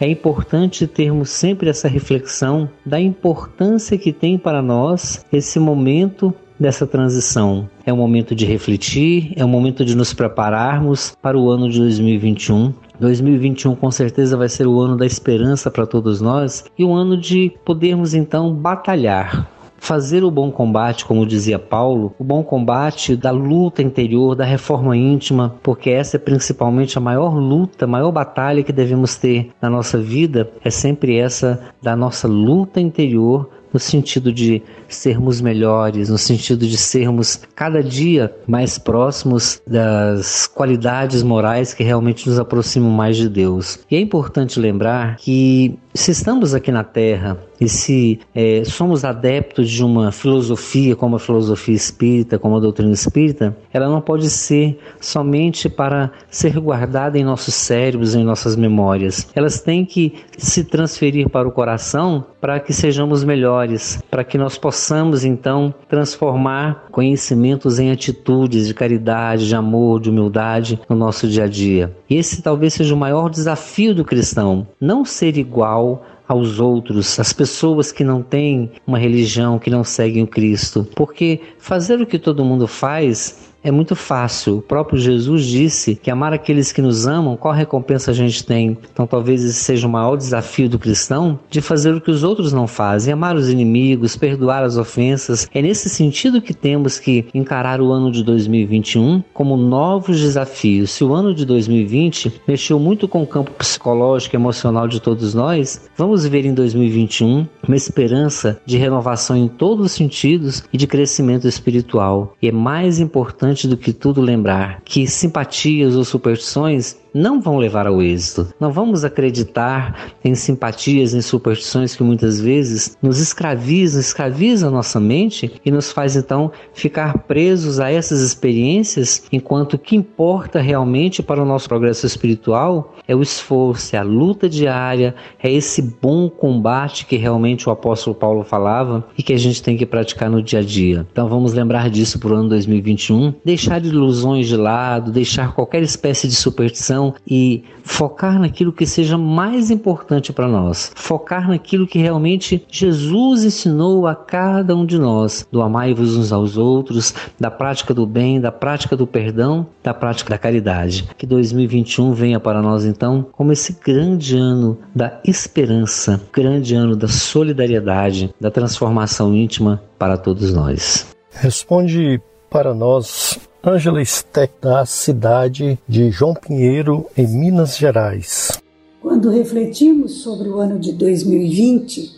[0.00, 6.86] é importante termos sempre essa reflexão da importância que tem para nós esse momento dessa
[6.86, 7.68] transição.
[7.84, 11.78] É um momento de refletir, é um momento de nos prepararmos para o ano de
[11.78, 12.72] 2021.
[12.98, 17.16] 2021 com certeza vai ser o ano da esperança para todos nós e um ano
[17.16, 19.50] de podermos então batalhar,
[19.86, 24.96] fazer o bom combate, como dizia Paulo, o bom combate da luta interior, da reforma
[24.96, 29.70] íntima, porque essa é principalmente a maior luta, a maior batalha que devemos ter na
[29.70, 36.16] nossa vida, é sempre essa da nossa luta interior no sentido de sermos melhores, no
[36.16, 43.16] sentido de sermos cada dia mais próximos das qualidades morais que realmente nos aproximam mais
[43.16, 43.78] de Deus.
[43.90, 49.70] E é importante lembrar que se estamos aqui na Terra e se é, somos adeptos
[49.70, 54.78] de uma filosofia como a filosofia espírita, como a doutrina espírita, ela não pode ser
[55.00, 59.28] somente para ser guardada em nossos cérebros, em nossas memórias.
[59.34, 64.56] Elas têm que se transferir para o coração para que sejamos melhores, para que nós
[64.56, 71.44] possamos então transformar conhecimentos em atitudes de caridade, de amor, de humildade no nosso dia
[71.44, 71.96] a dia.
[72.08, 75.85] E esse talvez seja o maior desafio do cristão, não ser igual
[76.28, 80.86] aos outros, às pessoas que não têm uma religião, que não seguem o Cristo.
[80.96, 84.58] Porque fazer o que todo mundo faz é muito fácil.
[84.58, 88.78] O próprio Jesus disse que amar aqueles que nos amam, qual recompensa a gente tem?
[88.92, 92.52] Então talvez esse seja o maior desafio do cristão de fazer o que os outros
[92.52, 95.48] não fazem, amar os inimigos, perdoar as ofensas.
[95.52, 100.92] É nesse sentido que temos que encarar o ano de 2021 como novos desafios.
[100.92, 105.34] Se o ano de 2020 mexeu muito com o campo psicológico e emocional de todos
[105.34, 110.86] nós, vamos ver em 2021 uma esperança de renovação em todos os sentidos e de
[110.86, 112.36] crescimento espiritual.
[112.40, 117.86] E é mais importante do que tudo lembrar que simpatias ou superstições não vão levar
[117.86, 118.48] ao êxito.
[118.60, 125.00] Não vamos acreditar em simpatias, em superstições que muitas vezes nos escravizam, escravizam a nossa
[125.00, 131.22] mente e nos faz então ficar presos a essas experiências, enquanto o que importa realmente
[131.22, 136.28] para o nosso progresso espiritual é o esforço, é a luta diária, é esse bom
[136.28, 140.42] combate que realmente o apóstolo Paulo falava e que a gente tem que praticar no
[140.42, 141.06] dia a dia.
[141.10, 146.28] Então vamos lembrar disso para o ano 2021, deixar ilusões de lado, deixar qualquer espécie
[146.28, 150.90] de superstição e focar naquilo que seja mais importante para nós.
[150.94, 156.56] Focar naquilo que realmente Jesus ensinou a cada um de nós, do amai-vos uns aos
[156.56, 161.08] outros, da prática do bem, da prática do perdão, da prática da caridade.
[161.16, 167.08] Que 2021 venha para nós então como esse grande ano da esperança, grande ano da
[167.08, 171.06] solidariedade, da transformação íntima para todos nós.
[171.30, 173.38] Responde para nós
[173.68, 178.62] Ângela Steck, da cidade de João Pinheiro, em Minas Gerais.
[179.02, 182.12] Quando refletimos sobre o ano de 2020,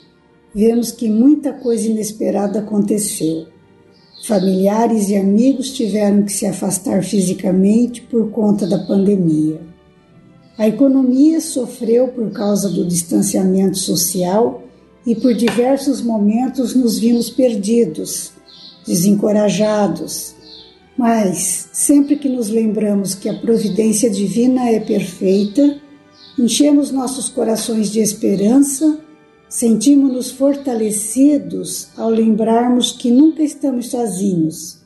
[0.55, 3.47] vemos que muita coisa inesperada aconteceu.
[4.27, 9.59] Familiares e amigos tiveram que se afastar fisicamente por conta da pandemia.
[10.59, 14.65] A economia sofreu por causa do distanciamento social
[15.07, 18.33] e por diversos momentos nos vimos perdidos,
[18.87, 20.37] desencorajados,
[20.99, 25.81] mas, sempre que nos lembramos que a providência divina é perfeita,
[26.37, 28.99] enchemos nossos corações de esperança,
[29.49, 34.81] sentimos-nos fortalecidos ao lembrarmos que nunca estamos sozinhos.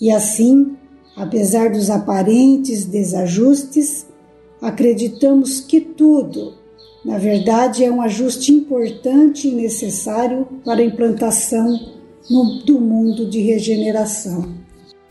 [0.00, 0.78] E assim,
[1.14, 4.06] apesar dos aparentes desajustes,
[4.62, 6.54] acreditamos que tudo,
[7.04, 11.78] na verdade, é um ajuste importante e necessário para a implantação
[12.30, 14.59] no, do mundo de regeneração.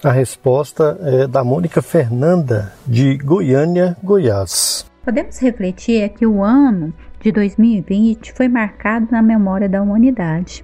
[0.02, 4.90] A resposta é da Mônica Fernanda, de Goiânia, Goiás.
[5.04, 10.64] Podemos refletir que o ano de 2020 foi marcado na memória da humanidade.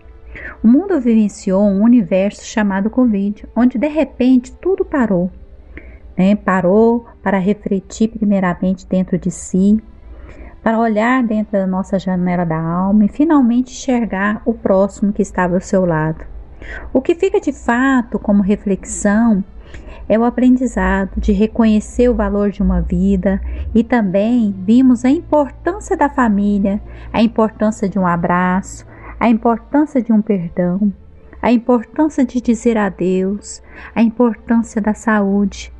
[0.63, 5.29] O mundo vivenciou um universo chamado Covid, onde de repente tudo parou.
[6.17, 6.37] Né?
[6.37, 9.83] Parou para refletir primeiramente dentro de si,
[10.63, 15.55] para olhar dentro da nossa janela da alma e finalmente enxergar o próximo que estava
[15.55, 16.34] ao seu lado.
[16.93, 19.43] O que fica de fato como reflexão
[20.07, 23.41] é o aprendizado de reconhecer o valor de uma vida
[23.73, 28.85] e também vimos a importância da família, a importância de um abraço,
[29.19, 30.93] a importância de um perdão,
[31.41, 33.61] a importância de dizer adeus,
[33.95, 35.73] a importância da saúde.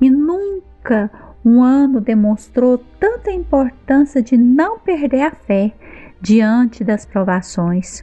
[0.00, 1.10] E nunca
[1.44, 5.72] um ano demonstrou tanta importância de não perder a fé
[6.20, 8.02] diante das provações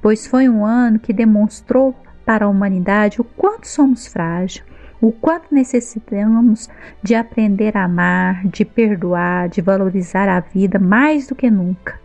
[0.00, 4.62] pois foi um ano que demonstrou para a humanidade o quanto somos frágeis,
[5.00, 6.68] o quanto necessitamos
[7.02, 12.00] de aprender a amar, de perdoar, de valorizar a vida mais do que nunca.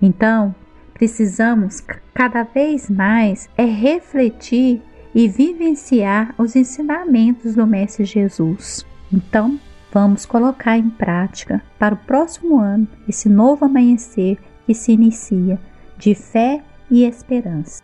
[0.00, 0.54] Então,
[0.92, 4.82] precisamos cada vez mais é refletir
[5.14, 8.86] e vivenciar os ensinamentos do Mestre Jesus.
[9.12, 9.58] Então,
[9.92, 15.58] vamos colocar em prática para o próximo ano esse novo amanhecer que se inicia
[15.96, 17.82] de fé e esperança.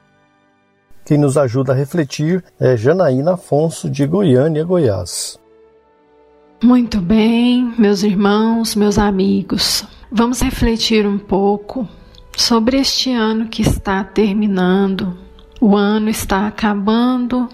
[1.03, 5.41] Quem nos ajuda a refletir é Janaína Afonso, de Goiânia, Goiás.
[6.63, 11.89] Muito bem, meus irmãos, meus amigos, vamos refletir um pouco
[12.37, 15.17] sobre este ano que está terminando.
[15.59, 17.49] O ano está acabando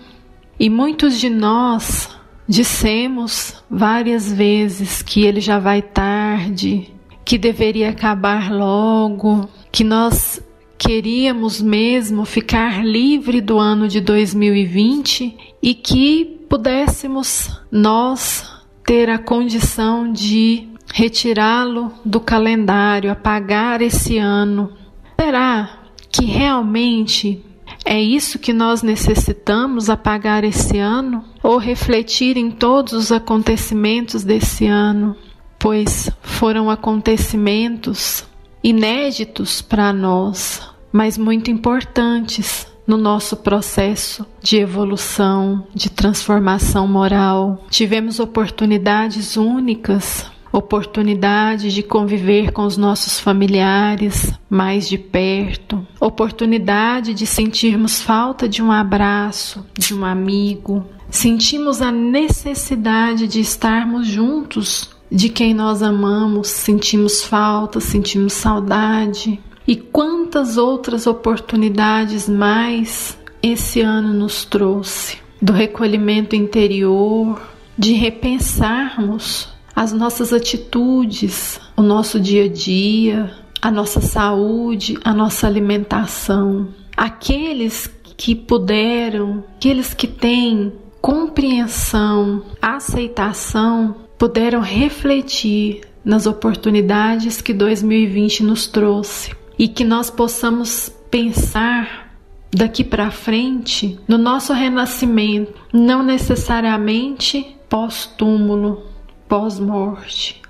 [0.59, 2.09] e muitos de nós
[2.49, 6.93] dissemos várias vezes que ele já vai tarde,
[7.31, 10.43] que deveria acabar logo, que nós
[10.77, 18.45] queríamos mesmo ficar livre do ano de 2020 e que pudéssemos nós
[18.85, 24.73] ter a condição de retirá-lo do calendário, apagar esse ano.
[25.17, 27.45] Será que realmente
[27.85, 31.25] é isso que nós necessitamos apagar esse ano?
[31.45, 35.15] Ou refletir em todos os acontecimentos desse ano?
[35.61, 38.25] Pois foram acontecimentos
[38.65, 47.65] inéditos para nós, mas muito importantes no nosso processo de evolução, de transformação moral.
[47.71, 57.27] Tivemos oportunidades únicas oportunidade de conviver com os nossos familiares mais de perto, oportunidade de
[57.27, 60.85] sentirmos falta de um abraço, de um amigo.
[61.09, 69.41] Sentimos a necessidade de estarmos juntos de quem nós amamos, sentimos falta, sentimos saudade.
[69.67, 77.41] E quantas outras oportunidades mais esse ano nos trouxe do recolhimento interior,
[77.77, 83.31] de repensarmos as nossas atitudes, o nosso dia a dia,
[83.63, 86.69] a nossa saúde, a nossa alimentação.
[86.97, 87.87] Aqueles
[88.17, 99.35] que puderam, aqueles que têm compreensão, aceitação, puderam refletir nas oportunidades que 2020 nos trouxe
[99.59, 102.15] e que nós possamos pensar
[102.53, 108.83] daqui para frente no nosso renascimento, não necessariamente pós-túmulo,
[109.27, 110.43] pós-morte,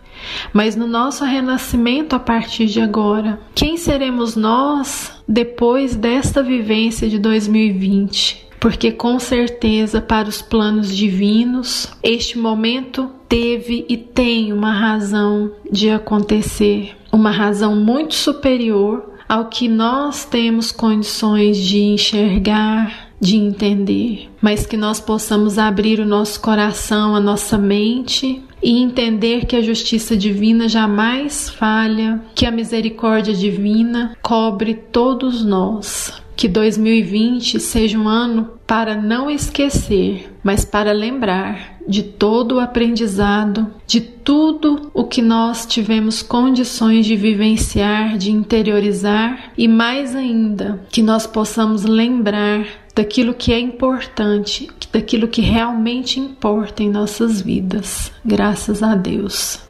[0.52, 3.38] mas no nosso renascimento a partir de agora.
[3.54, 8.49] Quem seremos nós depois desta vivência de 2020?
[8.60, 15.88] Porque com certeza, para os planos divinos, este momento teve e tem uma razão de
[15.88, 24.66] acontecer, uma razão muito superior ao que nós temos condições de enxergar, de entender, mas
[24.66, 30.16] que nós possamos abrir o nosso coração, a nossa mente e entender que a justiça
[30.16, 36.12] divina jamais falha, que a misericórdia divina cobre todos nós.
[36.40, 43.66] Que 2020 seja um ano para não esquecer, mas para lembrar de todo o aprendizado,
[43.86, 51.02] de tudo o que nós tivemos condições de vivenciar, de interiorizar e mais ainda, que
[51.02, 52.66] nós possamos lembrar
[52.96, 58.10] daquilo que é importante, daquilo que realmente importa em nossas vidas.
[58.24, 59.60] Graças a Deus.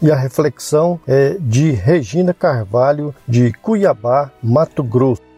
[0.00, 5.30] E a reflexão é de Regina Carvalho, de Cuiabá, Mato Grosso.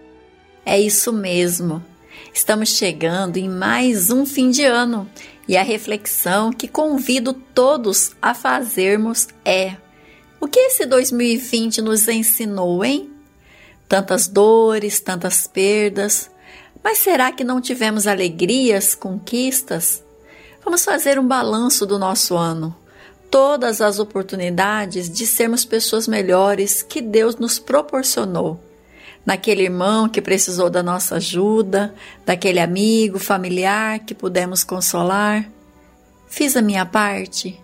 [0.66, 1.84] É isso mesmo.
[2.32, 5.08] Estamos chegando em mais um fim de ano
[5.46, 9.76] e a reflexão que convido todos a fazermos é:
[10.40, 13.10] o que esse 2020 nos ensinou, hein?
[13.86, 16.30] Tantas dores, tantas perdas,
[16.82, 20.02] mas será que não tivemos alegrias, conquistas?
[20.64, 22.74] Vamos fazer um balanço do nosso ano.
[23.30, 28.63] Todas as oportunidades de sermos pessoas melhores que Deus nos proporcionou.
[29.24, 31.94] Naquele irmão que precisou da nossa ajuda,
[32.26, 35.48] daquele amigo, familiar que pudemos consolar.
[36.26, 37.58] Fiz a minha parte.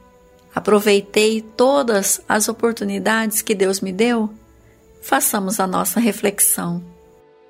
[0.54, 4.30] Aproveitei todas as oportunidades que Deus me deu.
[5.02, 6.82] Façamos a nossa reflexão.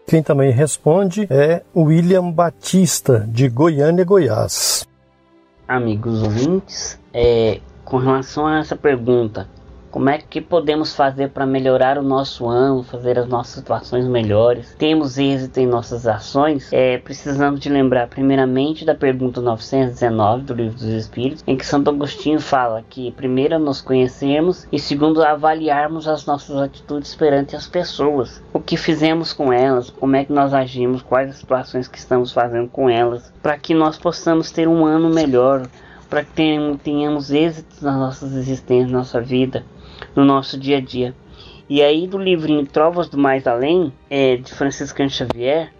[0.06, 4.86] Quem também responde é William Batista, de Goiânia, Goiás.
[5.68, 9.48] Amigos ouvintes, é, com relação a essa pergunta,
[9.90, 14.72] como é que podemos fazer para melhorar o nosso ano, fazer as nossas situações melhores?
[14.78, 16.72] Temos êxito em nossas ações?
[16.72, 21.90] É, precisamos de lembrar primeiramente da pergunta 919 do Livro dos Espíritos, em que Santo
[21.90, 28.40] Agostinho fala que primeiro nos conhecemos e segundo avaliarmos as nossas atitudes perante as pessoas,
[28.52, 32.30] o que fizemos com elas, como é que nós agimos, quais as situações que estamos
[32.30, 35.66] fazendo com elas, para que nós possamos ter um ano melhor,
[36.08, 36.32] para que
[36.82, 39.64] tenhamos êxitos nas nossas existências, na nossa vida
[40.14, 41.14] no nosso dia a dia.
[41.68, 45.72] E aí do livrinho Trovas do Mais Além, é, de Francisco Xavier,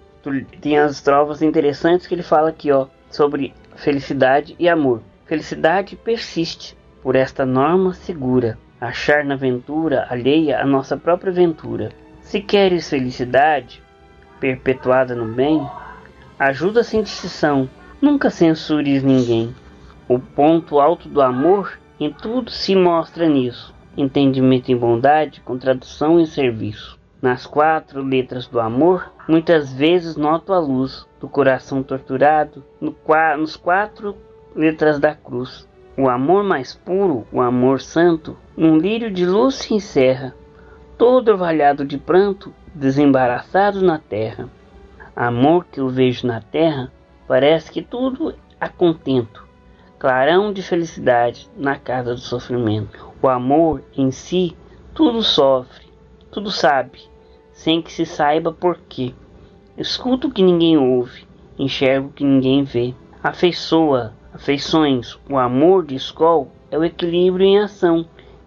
[0.61, 5.03] tem as trovas interessantes que ele fala aqui, ó, sobre felicidade e amor.
[5.27, 11.91] Felicidade persiste por esta norma segura, achar na aventura alheia a nossa própria ventura.
[12.21, 13.83] Se queres felicidade,
[14.39, 15.61] perpetuada no bem,
[16.39, 17.69] ajuda sem distinção,
[18.01, 19.53] nunca censures ninguém.
[20.07, 26.27] O ponto alto do amor em tudo se mostra nisso entendimento em bondade, contradição e
[26.27, 26.99] serviço.
[27.21, 32.97] Nas quatro letras do amor, muitas vezes noto a luz do coração torturado, no,
[33.39, 34.17] nos quatro
[34.57, 35.69] letras da cruz.
[35.97, 40.35] O amor mais puro, o amor santo, num lírio de luz se encerra,
[40.97, 44.49] todo orvalhado de pranto, desembaraçado na terra.
[45.15, 46.91] Amor que eu vejo na terra,
[47.29, 49.47] parece que tudo a contento,
[49.99, 53.10] clarão de felicidade na casa do sofrimento.
[53.23, 54.57] O amor em si
[54.95, 55.87] tudo sofre,
[56.31, 57.01] tudo sabe,
[57.53, 59.15] sem que se saiba por quê.
[59.77, 61.27] Escuta o que ninguém ouve,
[61.59, 62.95] enxerga o que ninguém vê.
[63.23, 68.07] Afeiçoa, afeições, o amor de escol é o equilíbrio em ação.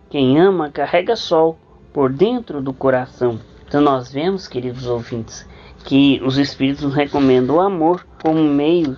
[0.09, 1.57] Quem ama carrega sol
[1.93, 3.39] por dentro do coração.
[3.67, 5.47] Então nós vemos, queridos ouvintes,
[5.85, 8.97] que os Espíritos nos recomendam o amor como meio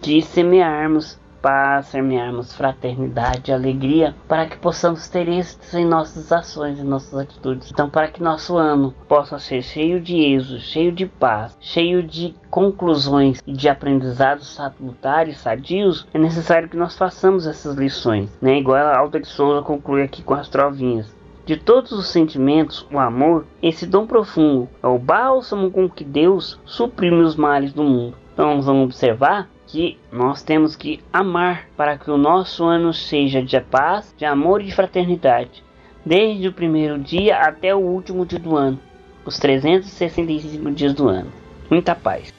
[0.00, 6.84] de semearmos paz, semearmos fraternidade, alegria, para que possamos ter êxito em nossas ações e
[6.84, 7.70] nossas atitudes.
[7.70, 12.34] Então, para que nosso ano possa ser cheio de êxito, cheio de paz, cheio de
[12.48, 18.58] conclusões e de aprendizados salutares, sadios, é necessário que nós façamos essas lições, né?
[18.58, 21.12] Igual a Alta de Souza conclui aqui com as trovinhas.
[21.44, 26.60] De todos os sentimentos, o amor, esse dom profundo, é o bálsamo com que Deus
[26.64, 28.16] suprime os males do mundo.
[28.32, 33.58] Então vamos observar que nós temos que amar para que o nosso ano seja de
[33.58, 35.64] paz, de amor e de fraternidade,
[36.04, 38.78] desde o primeiro dia até o último dia do ano,
[39.24, 41.32] os 365 dias do ano.
[41.70, 42.34] Muita paz.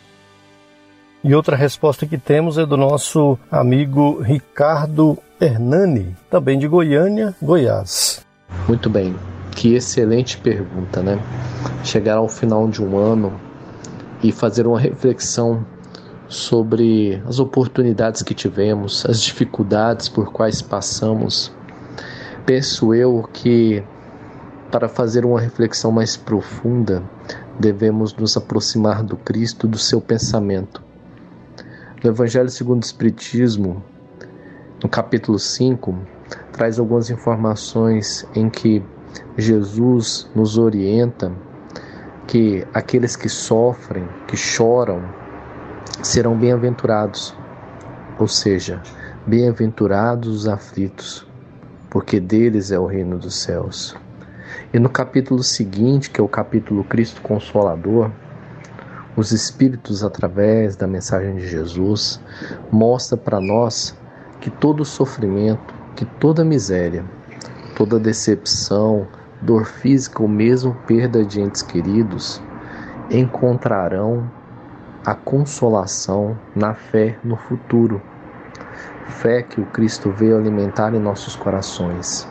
[1.24, 8.24] E outra resposta que temos é do nosso amigo Ricardo Hernani, também de Goiânia, Goiás.
[8.68, 9.16] Muito bem,
[9.56, 11.18] que excelente pergunta, né?
[11.84, 13.34] Chegar ao final de um ano
[14.22, 15.66] e fazer uma reflexão
[16.34, 21.52] sobre as oportunidades que tivemos, as dificuldades por quais passamos.
[22.46, 23.84] Penso eu que
[24.72, 27.04] para fazer uma reflexão mais profunda,
[27.60, 30.82] devemos nos aproximar do Cristo, do seu pensamento.
[32.04, 33.84] No Evangelho segundo o Espiritismo,
[34.82, 35.96] no capítulo 5,
[36.52, 38.84] traz algumas informações em que
[39.38, 41.32] Jesus nos orienta
[42.26, 45.04] que aqueles que sofrem, que choram,
[46.02, 47.36] serão bem-aventurados,
[48.20, 48.82] ou seja,
[49.26, 51.28] bem-aventurados os aflitos,
[51.89, 53.96] porque deles é o reino dos céus.
[54.74, 58.12] E no capítulo seguinte, que é o capítulo Cristo Consolador,
[59.16, 62.20] os Espíritos, através da mensagem de Jesus,
[62.72, 63.96] mostra para nós
[64.41, 67.06] que todo sofrimento, que toda miséria,
[67.76, 69.08] toda decepção,
[69.41, 72.41] dor física ou mesmo perda de entes queridos
[73.12, 74.30] encontrarão
[75.06, 78.01] a consolação na fé no futuro.
[79.08, 82.26] Fé que o Cristo veio alimentar em nossos corações.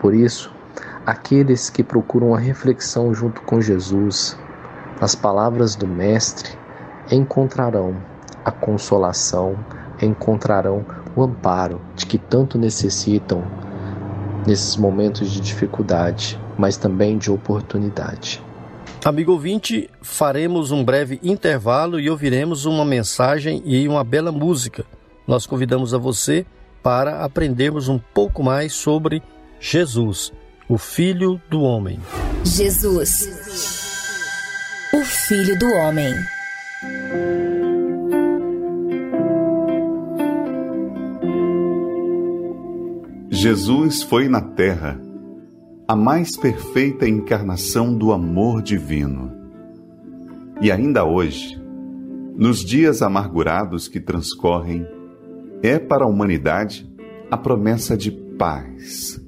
[0.00, 0.54] Por isso,
[1.04, 4.38] aqueles que procuram a reflexão junto com Jesus,
[5.00, 6.56] as palavras do Mestre,
[7.10, 7.96] encontrarão
[8.44, 9.56] a consolação,
[10.00, 10.84] encontrarão
[11.16, 13.42] o amparo de que tanto necessitam
[14.46, 18.40] nesses momentos de dificuldade, mas também de oportunidade.
[19.08, 24.84] Amigo ouvinte, faremos um breve intervalo e ouviremos uma mensagem e uma bela música.
[25.26, 26.44] Nós convidamos a você
[26.82, 29.22] para aprendermos um pouco mais sobre
[29.58, 30.30] Jesus,
[30.68, 31.98] o Filho do Homem.
[32.44, 33.24] Jesus,
[34.92, 36.12] o Filho do Homem.
[43.30, 45.07] Jesus foi na terra
[45.90, 49.32] a mais perfeita encarnação do amor divino.
[50.60, 51.58] E ainda hoje,
[52.36, 54.86] nos dias amargurados que transcorrem,
[55.62, 56.86] é para a humanidade
[57.30, 59.18] a promessa de paz,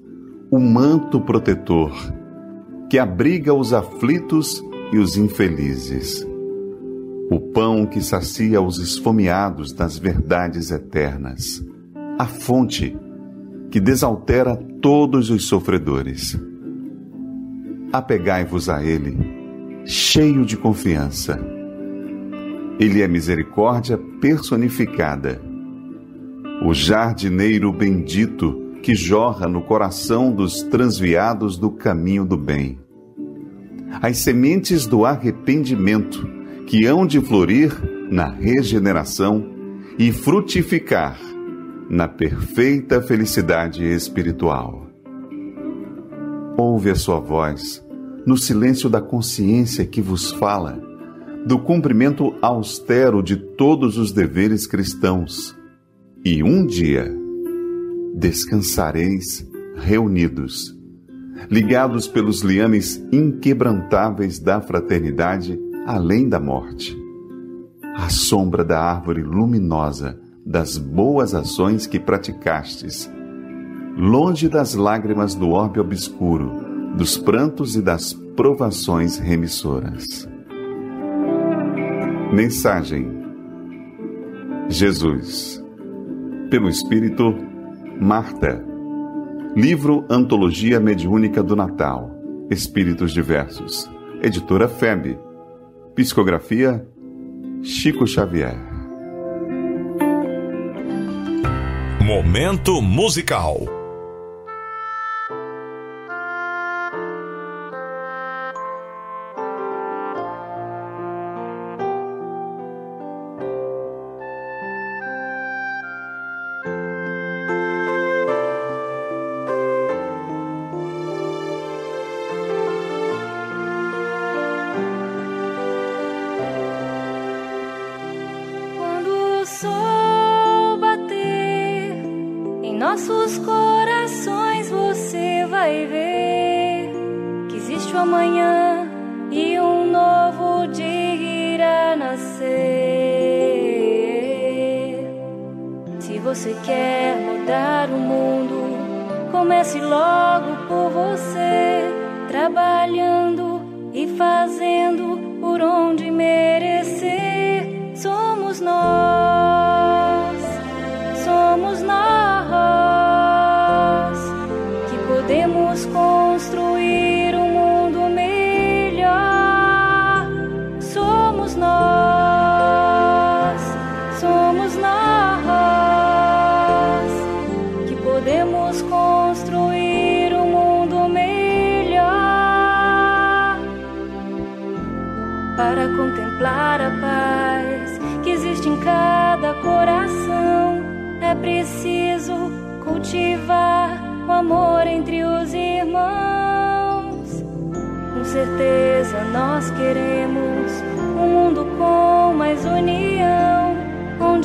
[0.50, 1.94] o manto protetor
[2.90, 6.28] que abriga os aflitos e os infelizes,
[7.30, 11.64] o pão que sacia os esfomeados das verdades eternas,
[12.18, 12.94] a fonte
[13.70, 16.49] que desaltera todos os sofredores
[17.92, 19.16] apegai-vos a Ele,
[19.84, 21.40] cheio de confiança.
[22.78, 25.40] Ele é misericórdia personificada,
[26.64, 32.78] o jardineiro bendito que jorra no coração dos transviados do caminho do bem.
[34.00, 36.26] As sementes do arrependimento
[36.66, 37.72] que hão de florir
[38.10, 39.44] na regeneração
[39.98, 41.18] e frutificar
[41.90, 44.89] na perfeita felicidade espiritual
[46.60, 47.82] ouve a sua voz,
[48.26, 50.78] no silêncio da consciência que vos fala,
[51.46, 55.56] do cumprimento austero de todos os deveres cristãos,
[56.22, 57.10] e um dia
[58.14, 60.76] descansareis reunidos,
[61.50, 66.94] ligados pelos liames inquebrantáveis da fraternidade além da morte,
[67.96, 73.10] à sombra da árvore luminosa das boas ações que praticastes
[74.00, 80.26] longe das lágrimas do orbe obscuro, dos prantos e das provações remissoras.
[82.32, 83.06] Mensagem:
[84.68, 85.62] Jesus.
[86.50, 87.36] Pelo Espírito,
[88.00, 88.64] Marta.
[89.54, 92.10] Livro Antologia Mediúnica do Natal.
[92.50, 93.88] Espíritos Diversos.
[94.22, 95.18] Editora FEB.
[95.94, 96.86] Psicografia
[97.62, 98.56] Chico Xavier.
[102.02, 103.79] Momento musical.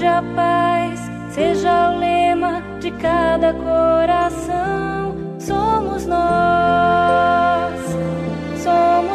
[0.06, 1.00] A paz
[1.30, 5.16] seja o lema de cada coração.
[5.40, 7.74] Somos nós,
[8.64, 9.15] somos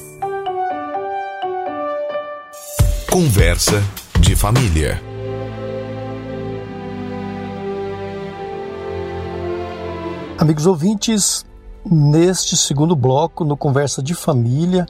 [3.11, 3.83] Conversa
[4.21, 5.01] de família.
[10.39, 11.45] Amigos ouvintes,
[11.85, 14.85] neste segundo bloco, no Conversa de Família,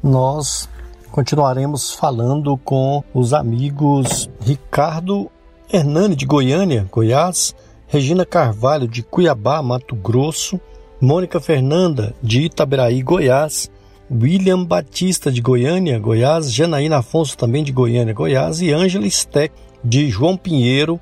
[0.00, 0.68] nós
[1.10, 5.28] continuaremos falando com os amigos Ricardo
[5.68, 7.56] Hernani de Goiânia, Goiás,
[7.88, 10.60] Regina Carvalho de Cuiabá, Mato Grosso,
[11.00, 13.68] Mônica Fernanda de Itaberaí, Goiás,
[14.14, 19.52] William Batista de Goiânia, Goiás, Janaína Afonso também de Goiânia, Goiás e Ângela Steck
[19.82, 21.00] de João Pinheiro,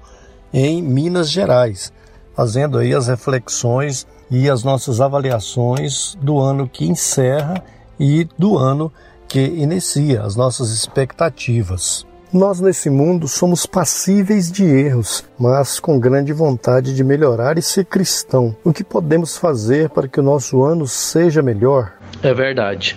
[0.51, 1.93] em Minas Gerais,
[2.35, 7.63] fazendo aí as reflexões e as nossas avaliações do ano que encerra
[8.01, 8.91] e do ano
[9.29, 12.07] que inicia, as nossas expectativas.
[12.33, 17.85] Nós nesse mundo somos passíveis de erros, mas com grande vontade de melhorar e ser
[17.85, 18.57] cristão.
[18.65, 21.93] O que podemos fazer para que o nosso ano seja melhor?
[22.25, 22.97] É verdade.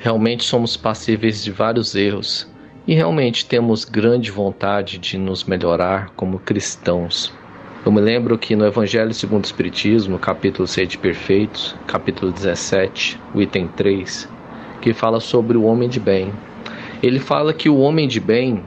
[0.00, 2.50] Realmente somos passíveis de vários erros
[2.88, 7.32] e realmente temos grande vontade de nos melhorar como cristãos.
[7.86, 13.20] Eu me lembro que no Evangelho segundo o Espiritismo, capítulo 6 de Perfeitos, capítulo 17,
[13.32, 14.28] o item 3,
[14.80, 16.32] que fala sobre o homem de bem.
[17.00, 18.64] Ele fala que o homem de bem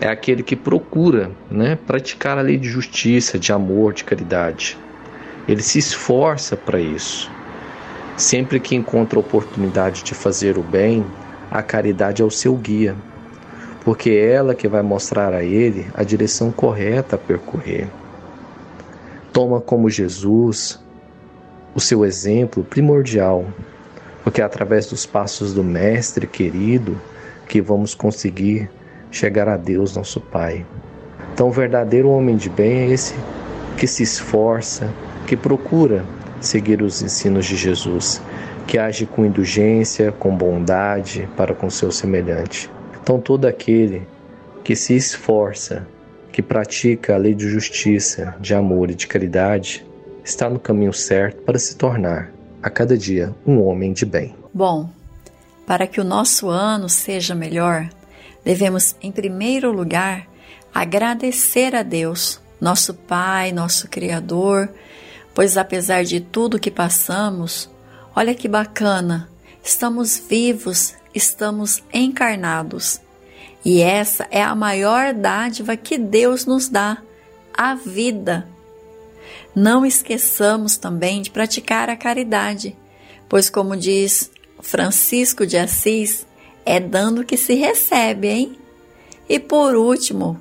[0.00, 4.78] é aquele que procura né, praticar a lei de justiça, de amor, de caridade.
[5.48, 7.28] Ele se esforça para isso.
[8.16, 11.04] Sempre que encontra oportunidade de fazer o bem,
[11.50, 12.94] a caridade é o seu guia,
[13.84, 17.88] porque é ela que vai mostrar a ele a direção correta a percorrer.
[19.32, 20.78] Toma como Jesus
[21.74, 23.46] o seu exemplo primordial,
[24.22, 27.00] porque é através dos passos do Mestre querido
[27.48, 28.70] que vamos conseguir
[29.10, 30.64] chegar a Deus, nosso Pai.
[31.32, 33.14] Então, o verdadeiro homem de bem é esse
[33.76, 34.92] que se esforça,
[35.26, 36.04] que procura
[36.46, 38.20] seguir os ensinos de Jesus,
[38.66, 42.70] que age com indulgência, com bondade para com seu semelhante.
[43.02, 44.06] Então, todo aquele
[44.62, 45.86] que se esforça
[46.30, 49.84] que pratica a lei de justiça, de amor e de caridade,
[50.24, 52.32] está no caminho certo para se tornar,
[52.62, 54.34] a cada dia, um homem de bem.
[54.54, 54.88] Bom,
[55.66, 57.88] para que o nosso ano seja melhor,
[58.44, 60.26] devemos, em primeiro lugar,
[60.72, 64.70] agradecer a Deus, nosso Pai, nosso Criador,
[65.34, 67.70] pois apesar de tudo que passamos,
[68.14, 69.28] olha que bacana,
[69.62, 73.00] estamos vivos, estamos encarnados.
[73.64, 76.98] E essa é a maior dádiva que Deus nos dá,
[77.54, 78.48] a vida.
[79.54, 82.76] Não esqueçamos também de praticar a caridade,
[83.28, 84.30] pois, como diz
[84.60, 86.26] Francisco de Assis,
[86.64, 88.58] é dando que se recebe, hein?
[89.28, 90.40] E por último,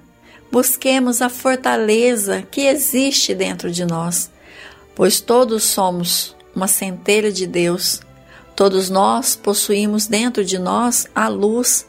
[0.52, 4.30] busquemos a fortaleza que existe dentro de nós,
[4.96, 8.02] pois todos somos uma centelha de Deus.
[8.56, 11.86] Todos nós possuímos dentro de nós a luz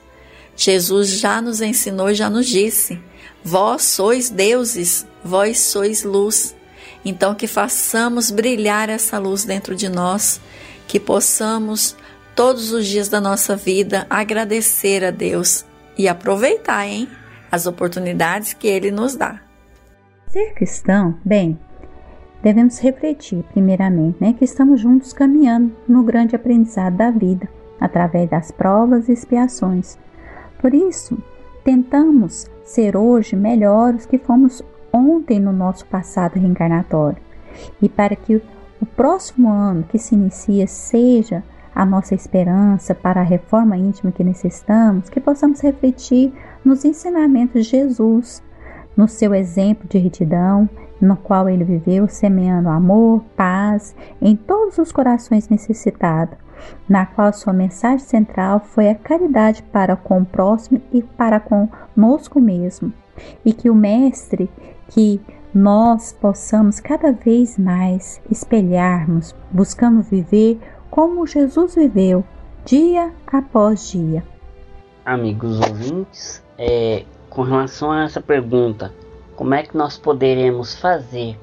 [0.56, 3.00] Jesus já nos ensinou e já nos disse:
[3.42, 6.54] Vós sois deuses, vós sois luz.
[7.04, 10.40] Então, que façamos brilhar essa luz dentro de nós,
[10.86, 11.96] que possamos
[12.36, 15.64] todos os dias da nossa vida agradecer a Deus
[15.98, 17.08] e aproveitar, hein,
[17.50, 19.40] as oportunidades que Ele nos dá.
[20.28, 21.58] Ser cristão, bem,
[22.42, 27.48] devemos refletir, primeiramente, né, que estamos juntos caminhando no grande aprendizado da vida,
[27.80, 29.98] através das provas e expiações
[30.62, 31.18] por isso,
[31.64, 34.62] tentamos ser hoje melhores que fomos
[34.92, 37.20] ontem no nosso passado reencarnatório.
[37.82, 38.40] E para que
[38.80, 41.42] o próximo ano que se inicia seja
[41.74, 46.32] a nossa esperança para a reforma íntima que necessitamos, que possamos refletir
[46.64, 48.40] nos ensinamentos de Jesus,
[48.96, 50.70] no seu exemplo de retidão,
[51.02, 56.38] no qual ele viveu, semeando amor, paz em todos os corações necessitados,
[56.88, 62.40] na qual sua mensagem central foi a caridade para com o próximo e para conosco
[62.40, 62.92] mesmo,
[63.44, 64.48] e que o Mestre,
[64.88, 65.20] que
[65.52, 72.24] nós possamos cada vez mais espelharmos, buscando viver como Jesus viveu,
[72.64, 74.22] dia após dia.
[75.04, 78.94] Amigos ouvintes, é, com relação a essa pergunta,
[79.36, 81.38] como é que nós poderemos fazer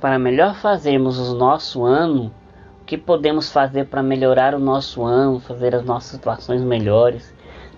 [0.00, 2.32] para melhor fazermos o nosso ano?
[2.80, 7.34] O que podemos fazer para melhorar o nosso ano, fazer as nossas situações melhores,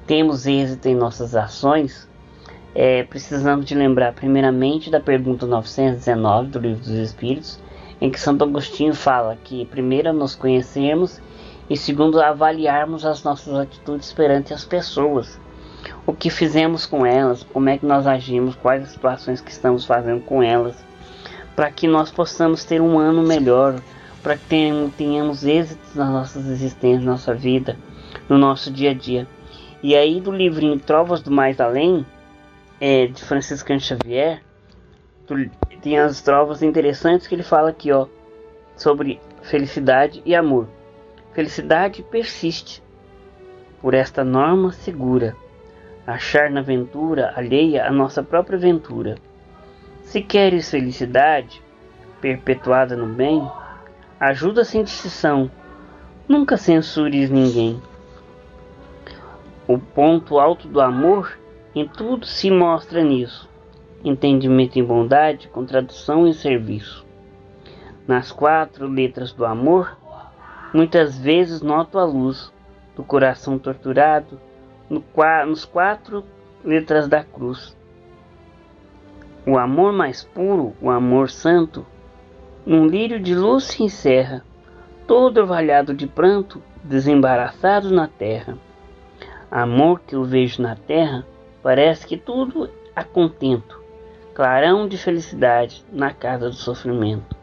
[0.06, 2.08] temos êxito em nossas ações,
[2.74, 7.58] é, precisamos de lembrar primeiramente da pergunta 919 do Livro dos Espíritos,
[8.00, 11.20] em que Santo Agostinho fala que primeiro nos conhecermos
[11.70, 15.40] e segundo avaliarmos as nossas atitudes perante as pessoas.
[16.06, 19.84] O que fizemos com elas, como é que nós agimos, quais as situações que estamos
[19.84, 20.76] fazendo com elas,
[21.54, 23.80] para que nós possamos ter um ano melhor,
[24.22, 27.76] para que tenhamos êxitos nas nossas existências, na nossa vida,
[28.28, 29.26] no nosso dia a dia.
[29.82, 32.04] E aí do livrinho Trovas do Mais Além,
[32.80, 34.42] é, de Francisco Xavier,
[35.80, 38.06] tem as trovas interessantes que ele fala aqui, ó,
[38.76, 40.68] sobre felicidade e amor.
[41.32, 42.82] Felicidade persiste.
[43.80, 45.36] Por esta norma segura,
[46.06, 49.16] achar na ventura alheia a nossa própria ventura.
[50.02, 51.60] Se queres felicidade,
[52.20, 53.50] perpetuada no bem,
[54.20, 55.50] ajuda sem distinção,
[56.28, 57.82] nunca censures ninguém.
[59.66, 61.36] O ponto alto do amor
[61.74, 63.48] em tudo se mostra nisso.
[64.04, 67.04] Entendimento em bondade, contradição e serviço.
[68.06, 69.98] Nas quatro letras do amor,
[70.72, 72.52] muitas vezes noto a luz
[72.94, 74.40] do coração torturado
[74.88, 75.02] no,
[75.46, 76.24] nos quatro
[76.64, 77.76] letras da cruz.
[79.46, 81.86] O amor mais puro, o amor santo,
[82.64, 84.44] num lírio de luz se encerra,
[85.06, 88.58] todo orvalhado de pranto, desembaraçado na terra.
[89.48, 91.24] Amor que eu vejo na terra,
[91.62, 93.80] parece que tudo a contento,
[94.34, 97.36] clarão de felicidade na casa do sofrimento.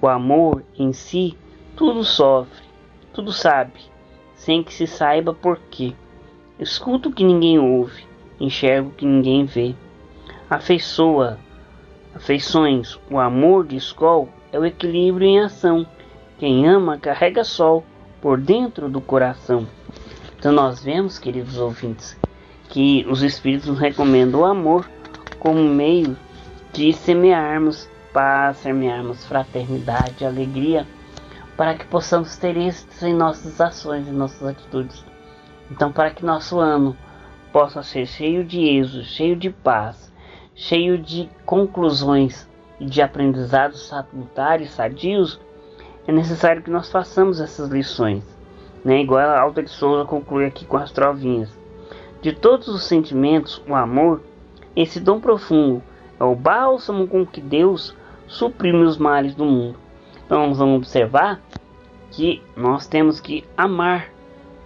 [0.00, 1.36] O amor em si
[1.76, 2.64] tudo sofre,
[3.12, 3.80] tudo sabe,
[4.34, 5.94] sem que se saiba por quê.
[6.58, 8.06] Escuto o que ninguém ouve,
[8.40, 9.74] enxergo o que ninguém vê.
[10.48, 11.38] Afeiçoa,
[12.14, 15.86] afeições, o amor de escol é o equilíbrio em ação.
[16.38, 17.84] Quem ama carrega sol
[18.22, 19.66] por dentro do coração.
[20.38, 22.16] Então nós vemos, queridos ouvintes,
[22.70, 24.88] que os Espíritos nos recomendam o amor
[25.38, 26.16] como meio
[26.72, 30.86] de semearmos paz, semearmos fraternidade, alegria,
[31.54, 35.04] para que possamos ter êxito em nossas ações e nossas atitudes.
[35.70, 36.96] Então, para que nosso ano
[37.52, 40.12] possa ser cheio de êxito, cheio de paz,
[40.54, 42.48] cheio de conclusões
[42.78, 45.40] e de aprendizados salutares, sadios,
[46.06, 48.24] é necessário que nós façamos essas lições.
[48.84, 49.00] Né?
[49.00, 51.50] Igual a Alta de Souza conclui aqui com as trovinhas.
[52.22, 54.22] De todos os sentimentos, o amor,
[54.74, 55.82] esse dom profundo,
[56.18, 57.94] é o bálsamo com que Deus
[58.26, 59.78] suprime os males do mundo.
[60.24, 61.40] Então vamos observar
[62.10, 64.08] que nós temos que amar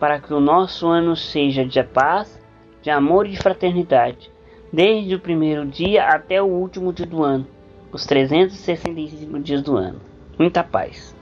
[0.01, 2.40] para que o nosso ano seja de paz,
[2.80, 4.30] de amor e de fraternidade,
[4.72, 7.46] desde o primeiro dia até o último dia do ano,
[7.92, 10.01] os 365 dias do ano.
[10.38, 11.14] Muita paz.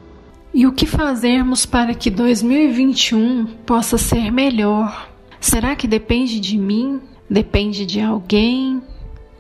[0.55, 5.11] E o que fazermos para que 2021 possa ser melhor?
[5.41, 7.01] Será que depende de mim?
[7.29, 8.81] Depende de alguém?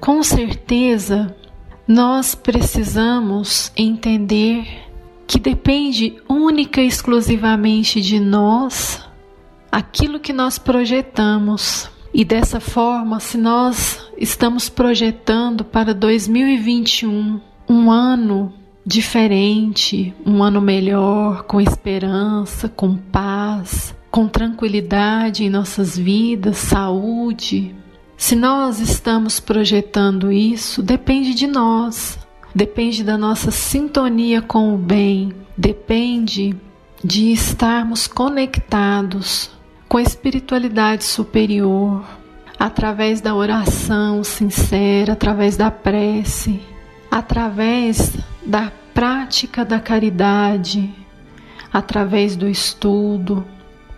[0.00, 1.34] Com certeza,
[1.86, 4.66] nós precisamos entender
[5.26, 9.07] que depende única e exclusivamente de nós
[9.70, 11.90] aquilo que nós projetamos.
[12.12, 18.52] E dessa forma, se nós estamos projetando para 2021 um ano
[18.84, 27.74] diferente, um ano melhor, com esperança, com paz, com tranquilidade em nossas vidas, saúde.
[28.16, 32.18] Se nós estamos projetando isso, depende de nós,
[32.54, 36.56] depende da nossa sintonia com o bem, depende
[37.04, 39.57] de estarmos conectados
[39.88, 42.04] com a espiritualidade superior,
[42.58, 46.60] através da oração sincera, através da prece,
[47.10, 50.92] através da prática da caridade,
[51.72, 53.44] através do estudo.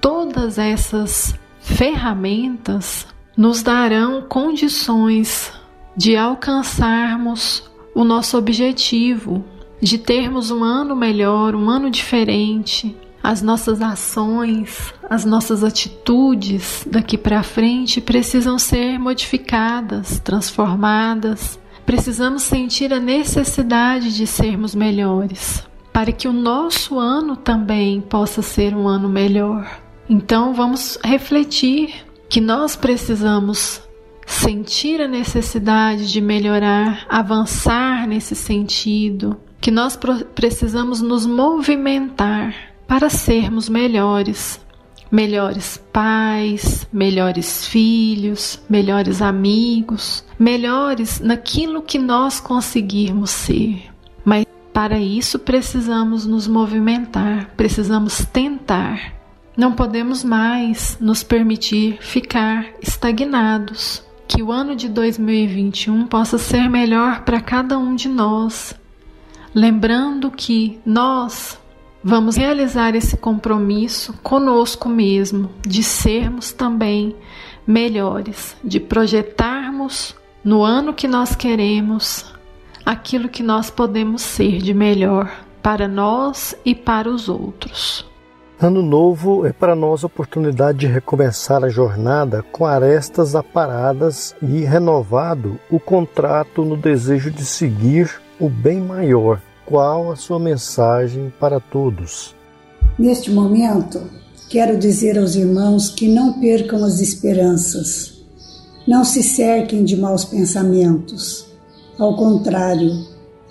[0.00, 5.52] Todas essas ferramentas nos darão condições
[5.96, 9.44] de alcançarmos o nosso objetivo,
[9.80, 17.18] de termos um ano melhor, um ano diferente, as nossas ações, as nossas atitudes daqui
[17.18, 21.58] para frente precisam ser modificadas, transformadas.
[21.84, 28.74] Precisamos sentir a necessidade de sermos melhores, para que o nosso ano também possa ser
[28.74, 29.80] um ano melhor.
[30.08, 33.82] Então vamos refletir que nós precisamos
[34.24, 39.98] sentir a necessidade de melhorar, avançar nesse sentido, que nós
[40.34, 44.60] precisamos nos movimentar para sermos melhores,
[45.12, 53.84] melhores pais, melhores filhos, melhores amigos, melhores naquilo que nós conseguirmos ser.
[54.24, 59.14] Mas para isso precisamos nos movimentar, precisamos tentar.
[59.56, 64.02] Não podemos mais nos permitir ficar estagnados.
[64.26, 68.74] Que o ano de 2021 possa ser melhor para cada um de nós.
[69.54, 71.59] Lembrando que nós
[72.02, 77.14] Vamos realizar esse compromisso conosco mesmo, de sermos também
[77.66, 82.32] melhores, de projetarmos no ano que nós queremos
[82.86, 85.30] aquilo que nós podemos ser de melhor
[85.62, 88.08] para nós e para os outros.
[88.58, 94.64] Ano novo é para nós a oportunidade de recomeçar a jornada com arestas aparadas e
[94.64, 99.38] renovado o contrato no desejo de seguir o bem maior
[99.70, 102.34] qual a sua mensagem para todos.
[102.98, 104.02] Neste momento,
[104.48, 108.20] quero dizer aos irmãos que não percam as esperanças.
[108.84, 111.46] Não se cerquem de maus pensamentos.
[111.96, 112.90] Ao contrário,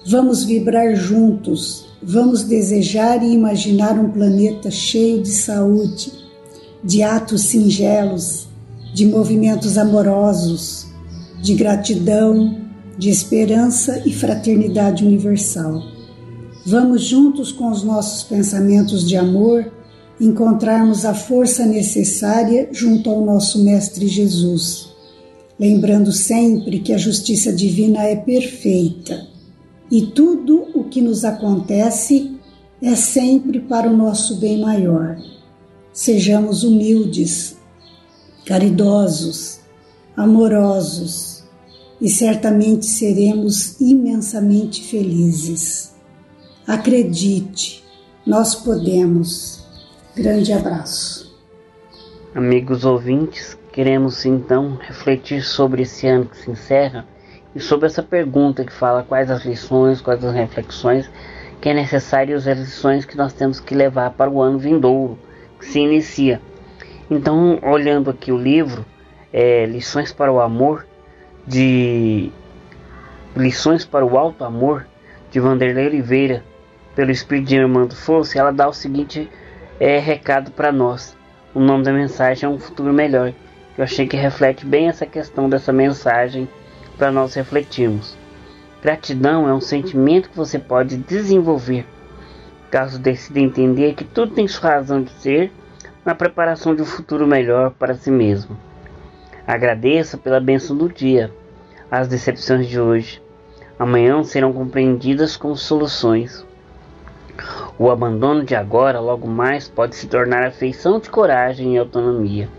[0.05, 6.11] vamos vibrar juntos, vamos desejar e imaginar um planeta cheio de saúde,
[6.83, 8.45] de atos singelos,
[8.93, 10.85] de movimentos amorosos,
[11.41, 12.59] de gratidão,
[12.97, 15.98] de esperança e fraternidade universal.
[16.65, 19.71] Vamos juntos com os nossos pensamentos de amor
[20.19, 24.89] encontrarmos a força necessária junto ao nosso Mestre Jesus,
[25.57, 29.27] lembrando sempre que a justiça divina é perfeita
[29.89, 32.37] e tudo o que nos acontece
[32.81, 35.17] é sempre para o nosso bem maior.
[35.93, 37.57] Sejamos humildes,
[38.45, 39.59] caridosos,
[40.15, 41.43] amorosos
[41.99, 45.91] e certamente seremos imensamente felizes.
[46.69, 47.83] Acredite,
[48.23, 49.65] nós podemos.
[50.15, 51.35] Grande abraço.
[52.35, 57.07] Amigos ouvintes, queremos então refletir sobre esse ano que se encerra
[57.55, 61.09] e sobre essa pergunta que fala quais as lições, quais as reflexões
[61.59, 65.17] que é necessário as lições que nós temos que levar para o ano vindouro
[65.57, 66.39] que se inicia.
[67.09, 68.85] Então, olhando aqui o livro,
[69.33, 70.85] é, Lições para o Amor,
[71.47, 72.31] de
[73.35, 74.85] Lições para o Alto Amor,
[75.31, 76.43] de Vanderlei Oliveira,
[76.99, 79.31] pelo Espírito de Armando Fosse, ela dá o seguinte
[79.79, 81.15] é, recado para nós.
[81.53, 83.31] O nome da mensagem é Um Futuro Melhor.
[83.77, 86.45] Eu achei que reflete bem essa questão dessa mensagem
[86.97, 88.17] para nós refletirmos.
[88.81, 91.85] Gratidão é um sentimento que você pode desenvolver
[92.69, 95.53] caso decida entender que tudo tem sua razão de ser
[96.03, 98.57] na preparação de um futuro melhor para si mesmo.
[99.47, 101.31] Agradeça pela bênção do dia.
[101.89, 103.23] As decepções de hoje,
[103.79, 106.45] amanhã serão compreendidas como soluções.
[107.81, 112.49] O abandono de agora, logo mais, pode se tornar afeição de coragem e autonomia.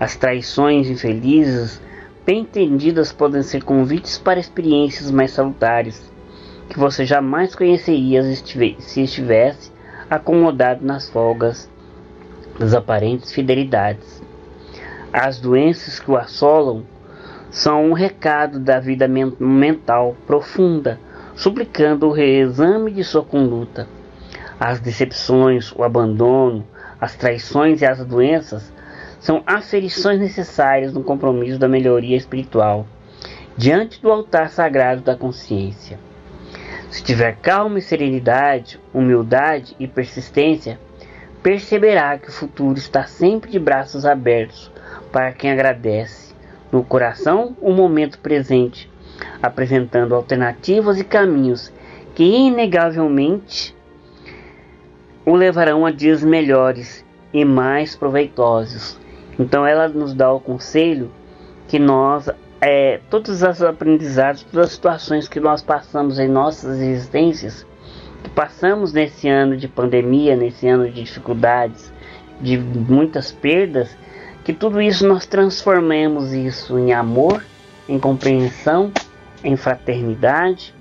[0.00, 1.80] As traições infelizes,
[2.26, 6.12] bem entendidas, podem ser convites para experiências mais salutares,
[6.68, 9.70] que você jamais conheceria se estivesse
[10.10, 11.70] acomodado nas folgas
[12.58, 14.20] das aparentes fidelidades.
[15.12, 16.82] As doenças que o assolam
[17.48, 20.98] são um recado da vida mental profunda,
[21.36, 23.86] suplicando o reexame de sua conduta.
[24.64, 26.64] As decepções, o abandono,
[27.00, 28.72] as traições e as doenças
[29.18, 32.86] são aferições necessárias no compromisso da melhoria espiritual,
[33.56, 35.98] diante do altar sagrado da consciência.
[36.88, 40.78] Se tiver calma e serenidade, humildade e persistência,
[41.42, 44.70] perceberá que o futuro está sempre de braços abertos
[45.10, 46.36] para quem agradece.
[46.70, 48.88] No coração, o momento presente,
[49.42, 51.72] apresentando alternativas e caminhos
[52.14, 53.74] que inegavelmente
[55.24, 58.98] o levarão a dias melhores e mais proveitosos.
[59.38, 61.10] Então ela nos dá o conselho
[61.68, 62.28] que nós
[62.60, 67.66] é, todos os aprendizados, todas as situações que nós passamos em nossas existências,
[68.22, 71.92] que passamos nesse ano de pandemia, nesse ano de dificuldades,
[72.40, 73.96] de muitas perdas,
[74.44, 77.44] que tudo isso nós transformemos isso em amor,
[77.88, 78.92] em compreensão,
[79.42, 80.72] em fraternidade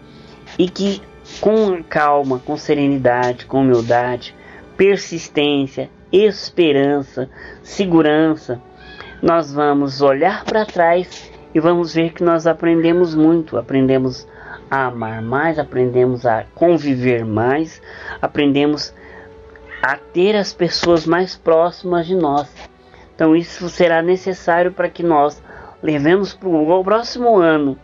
[0.59, 1.01] e que
[1.39, 4.35] com calma, com serenidade, com humildade,
[4.75, 7.29] persistência, esperança,
[7.63, 8.61] segurança,
[9.21, 14.27] nós vamos olhar para trás e vamos ver que nós aprendemos muito, aprendemos
[14.69, 17.81] a amar mais, aprendemos a conviver mais,
[18.21, 18.93] aprendemos
[19.81, 22.51] a ter as pessoas mais próximas de nós.
[23.13, 25.41] Então isso será necessário para que nós
[25.83, 27.77] levemos para o próximo ano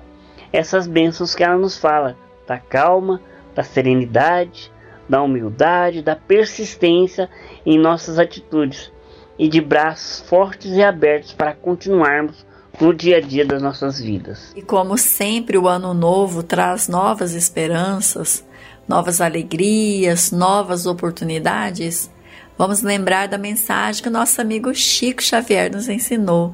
[0.51, 2.15] essas bênçãos que ela nos fala,
[2.47, 3.21] da calma,
[3.58, 4.72] da serenidade,
[5.10, 7.28] da humildade, da persistência
[7.66, 8.91] em nossas atitudes
[9.38, 12.45] e de braços fortes e abertos para continuarmos
[12.80, 14.53] no dia a dia das nossas vidas.
[14.55, 18.45] E como sempre, o ano novo traz novas esperanças,
[18.88, 22.12] novas alegrias, novas oportunidades.
[22.55, 26.53] Vamos lembrar da mensagem que o nosso amigo Chico Xavier nos ensinou,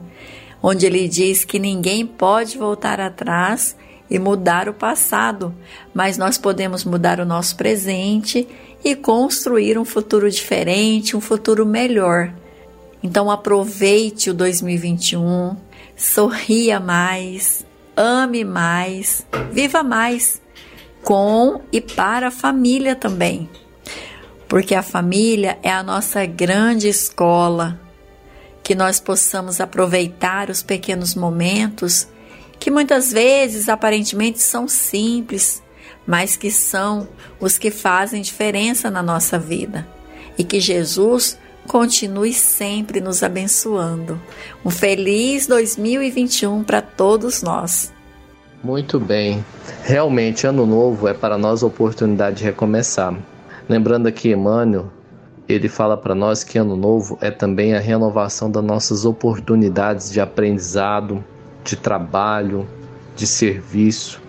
[0.62, 3.76] onde ele diz que ninguém pode voltar atrás
[4.10, 5.54] e mudar o passado,
[5.94, 8.48] mas nós podemos mudar o nosso presente
[8.84, 12.34] e construir um futuro diferente, um futuro melhor.
[13.02, 15.56] Então aproveite o 2021
[15.96, 20.42] sorria mais, ame mais, viva mais,
[21.04, 23.50] com e para a família também.
[24.48, 27.80] Porque a família é a nossa grande escola,
[28.62, 32.08] que nós possamos aproveitar os pequenos momentos
[32.60, 35.62] que muitas vezes aparentemente são simples,
[36.06, 37.08] mas que são
[37.40, 39.88] os que fazem diferença na nossa vida.
[40.38, 41.38] E que Jesus
[41.68, 44.22] continue sempre nos abençoando.
[44.66, 47.92] Um feliz 2021 para todos nós.
[48.64, 49.44] Muito bem.
[49.84, 53.14] Realmente, ano novo é para nós a oportunidade de recomeçar.
[53.68, 54.90] Lembrando aqui, Emmanuel,
[55.48, 60.22] ele fala para nós que ano novo é também a renovação das nossas oportunidades de
[60.22, 61.24] aprendizado,
[61.64, 62.68] de trabalho,
[63.16, 64.22] de serviço.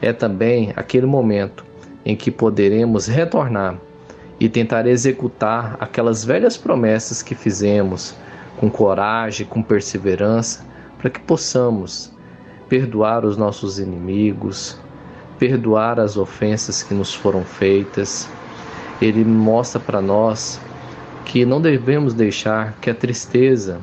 [0.00, 1.64] É também aquele momento
[2.04, 3.78] em que poderemos retornar
[4.40, 8.14] e tentar executar aquelas velhas promessas que fizemos
[8.58, 10.64] com coragem, com perseverança,
[10.98, 12.12] para que possamos
[12.68, 14.78] perdoar os nossos inimigos,
[15.38, 18.28] perdoar as ofensas que nos foram feitas.
[19.00, 20.60] Ele mostra para nós
[21.24, 23.80] que não devemos deixar que a tristeza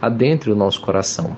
[0.00, 1.36] adentre o nosso coração,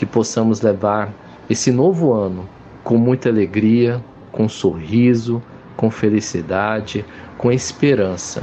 [0.00, 1.12] que possamos levar
[1.50, 2.48] esse novo ano
[2.82, 5.42] com muita alegria, com sorriso,
[5.76, 7.04] com felicidade,
[7.36, 8.42] com esperança.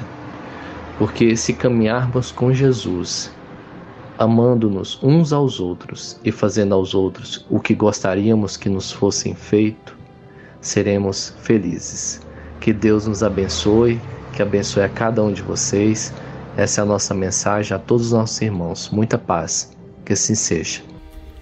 [0.99, 3.34] Porque se caminharmos com Jesus,
[4.20, 9.97] amando-nos uns aos outros e fazendo aos outros o que gostaríamos que nos fossem feito,
[10.62, 12.22] seremos felizes.
[12.60, 13.99] Que Deus nos abençoe,
[14.32, 16.14] que abençoe a cada um de vocês.
[16.55, 18.91] Essa é a nossa mensagem a todos os nossos irmãos.
[18.91, 19.76] Muita paz.
[20.05, 20.97] Que assim seja.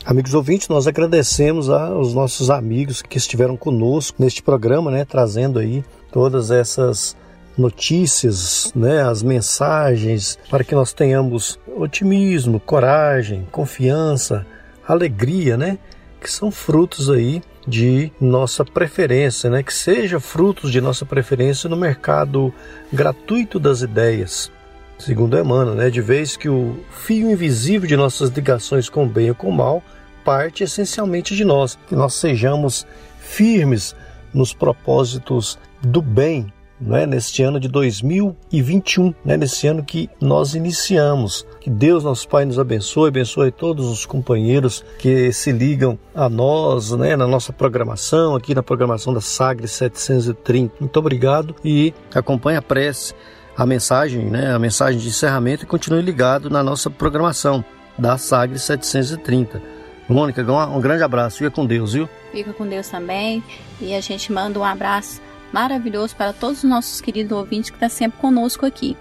[0.05, 5.83] Amigos ouvintes, nós agradecemos aos nossos amigos que estiveram conosco neste programa, né, trazendo aí
[6.11, 7.17] todas essas
[7.57, 14.45] notícias, né, as mensagens, para que nós tenhamos otimismo, coragem, confiança,
[14.87, 15.79] alegria, né,
[16.21, 21.75] que são frutos aí de nossa preferência, né, que seja frutos de nossa preferência no
[21.75, 22.53] mercado
[22.93, 24.51] gratuito das ideias.
[24.99, 29.29] Segundo Emmanuel, né, de vez que o fio invisível de nossas ligações com o bem
[29.29, 29.83] ou com o mal
[30.25, 32.85] parte essencialmente de nós, que nós sejamos
[33.19, 33.95] firmes
[34.33, 36.51] nos propósitos do bem
[36.81, 41.45] né, neste ano de 2021, né, nesse ano que nós iniciamos.
[41.61, 46.91] Que Deus, nosso Pai, nos abençoe, abençoe todos os companheiros que se ligam a nós,
[46.91, 50.73] né, na nossa programação, aqui na programação da Sagre 730.
[50.79, 53.13] Muito obrigado e acompanhe a prece,
[53.55, 57.63] a mensagem, né, a mensagem de encerramento e continue ligado na nossa programação
[57.97, 59.74] da Sagre 730.
[60.07, 62.07] Mônica, um grande abraço, fica com Deus, viu?
[62.31, 63.43] Fica com Deus também
[63.81, 65.19] e a gente manda um abraço
[65.51, 68.95] maravilhoso para todos os nossos queridos ouvintes que estão tá sempre conosco aqui.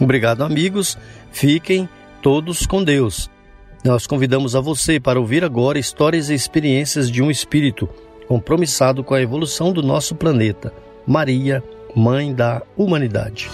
[0.00, 0.96] Obrigado, amigos.
[1.32, 1.88] Fiquem
[2.22, 3.30] todos com Deus.
[3.84, 7.88] Nós convidamos a você para ouvir agora histórias e experiências de um espírito
[8.26, 10.72] compromissado com a evolução do nosso planeta.
[11.06, 11.62] Maria,
[11.94, 13.48] Mãe da Humanidade.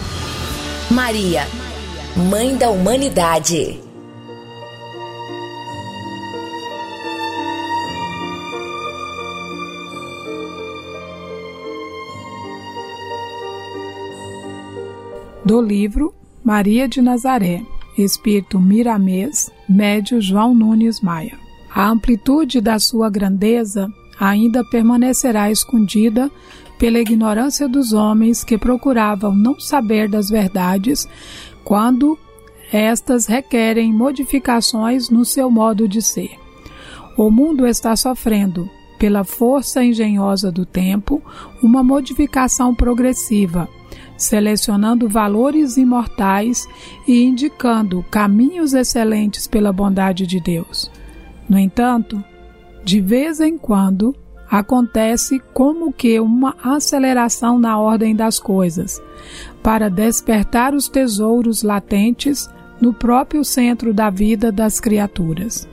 [0.89, 1.47] Maria,
[2.29, 3.92] Mãe da Humanidade.
[15.45, 16.13] Do livro
[16.43, 17.61] Maria de Nazaré,
[17.97, 21.37] Espírito Miramês, médio João Nunes Maia.
[21.73, 26.31] A amplitude da sua grandeza ainda permanecerá escondida
[26.77, 31.07] pela ignorância dos homens que procuravam não saber das verdades
[31.63, 32.17] quando
[32.71, 36.31] estas requerem modificações no seu modo de ser.
[37.17, 41.21] O mundo está sofrendo, pela força engenhosa do tempo,
[41.61, 43.67] uma modificação progressiva
[44.23, 46.67] selecionando valores imortais
[47.07, 50.91] e indicando caminhos excelentes pela bondade de Deus.
[51.49, 52.23] No entanto,
[52.83, 54.15] de vez em quando
[54.49, 59.01] acontece como que uma aceleração na ordem das coisas,
[59.63, 62.47] para despertar os tesouros latentes
[62.79, 65.67] no próprio centro da vida das criaturas.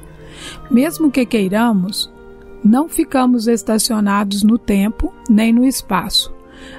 [0.70, 2.10] Mesmo que queiramos,
[2.64, 6.32] não ficamos estacionados no tempo nem no espaço.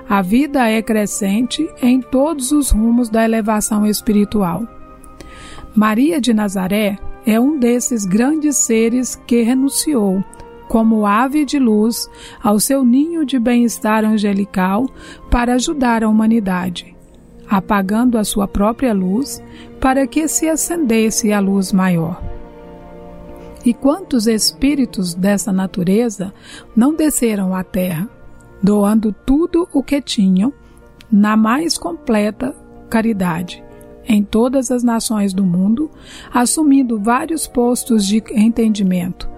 [0.07, 4.67] A vida é crescente em todos os rumos da elevação espiritual.
[5.75, 10.23] Maria de Nazaré é um desses grandes seres que renunciou,
[10.67, 12.09] como ave de luz,
[12.41, 14.87] ao seu ninho de bem-estar angelical
[15.29, 16.95] para ajudar a humanidade,
[17.49, 19.41] apagando a sua própria luz
[19.79, 22.21] para que se acendesse a luz maior.
[23.63, 26.33] E quantos espíritos dessa natureza
[26.75, 28.09] não desceram à terra?
[28.61, 30.53] Doando tudo o que tinham
[31.11, 32.55] na mais completa
[32.89, 33.63] caridade
[34.07, 35.89] em todas as nações do mundo,
[36.33, 39.29] assumindo vários postos de entendimento,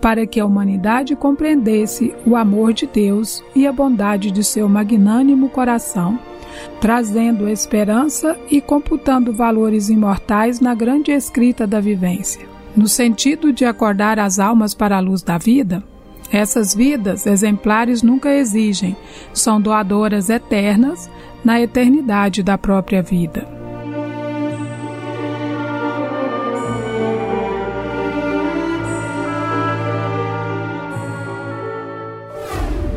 [0.00, 5.48] para que a humanidade compreendesse o amor de Deus e a bondade de seu magnânimo
[5.48, 6.18] coração,
[6.80, 12.48] trazendo esperança e computando valores imortais na grande escrita da vivência.
[12.76, 15.82] No sentido de acordar as almas para a luz da vida,
[16.32, 18.96] Essas vidas exemplares nunca exigem,
[19.32, 21.10] são doadoras eternas
[21.44, 23.46] na eternidade da própria vida.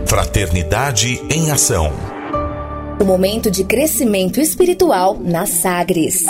[0.05, 1.91] Fraternidade em Ação.
[3.01, 6.23] O momento de crescimento espiritual na Sagres.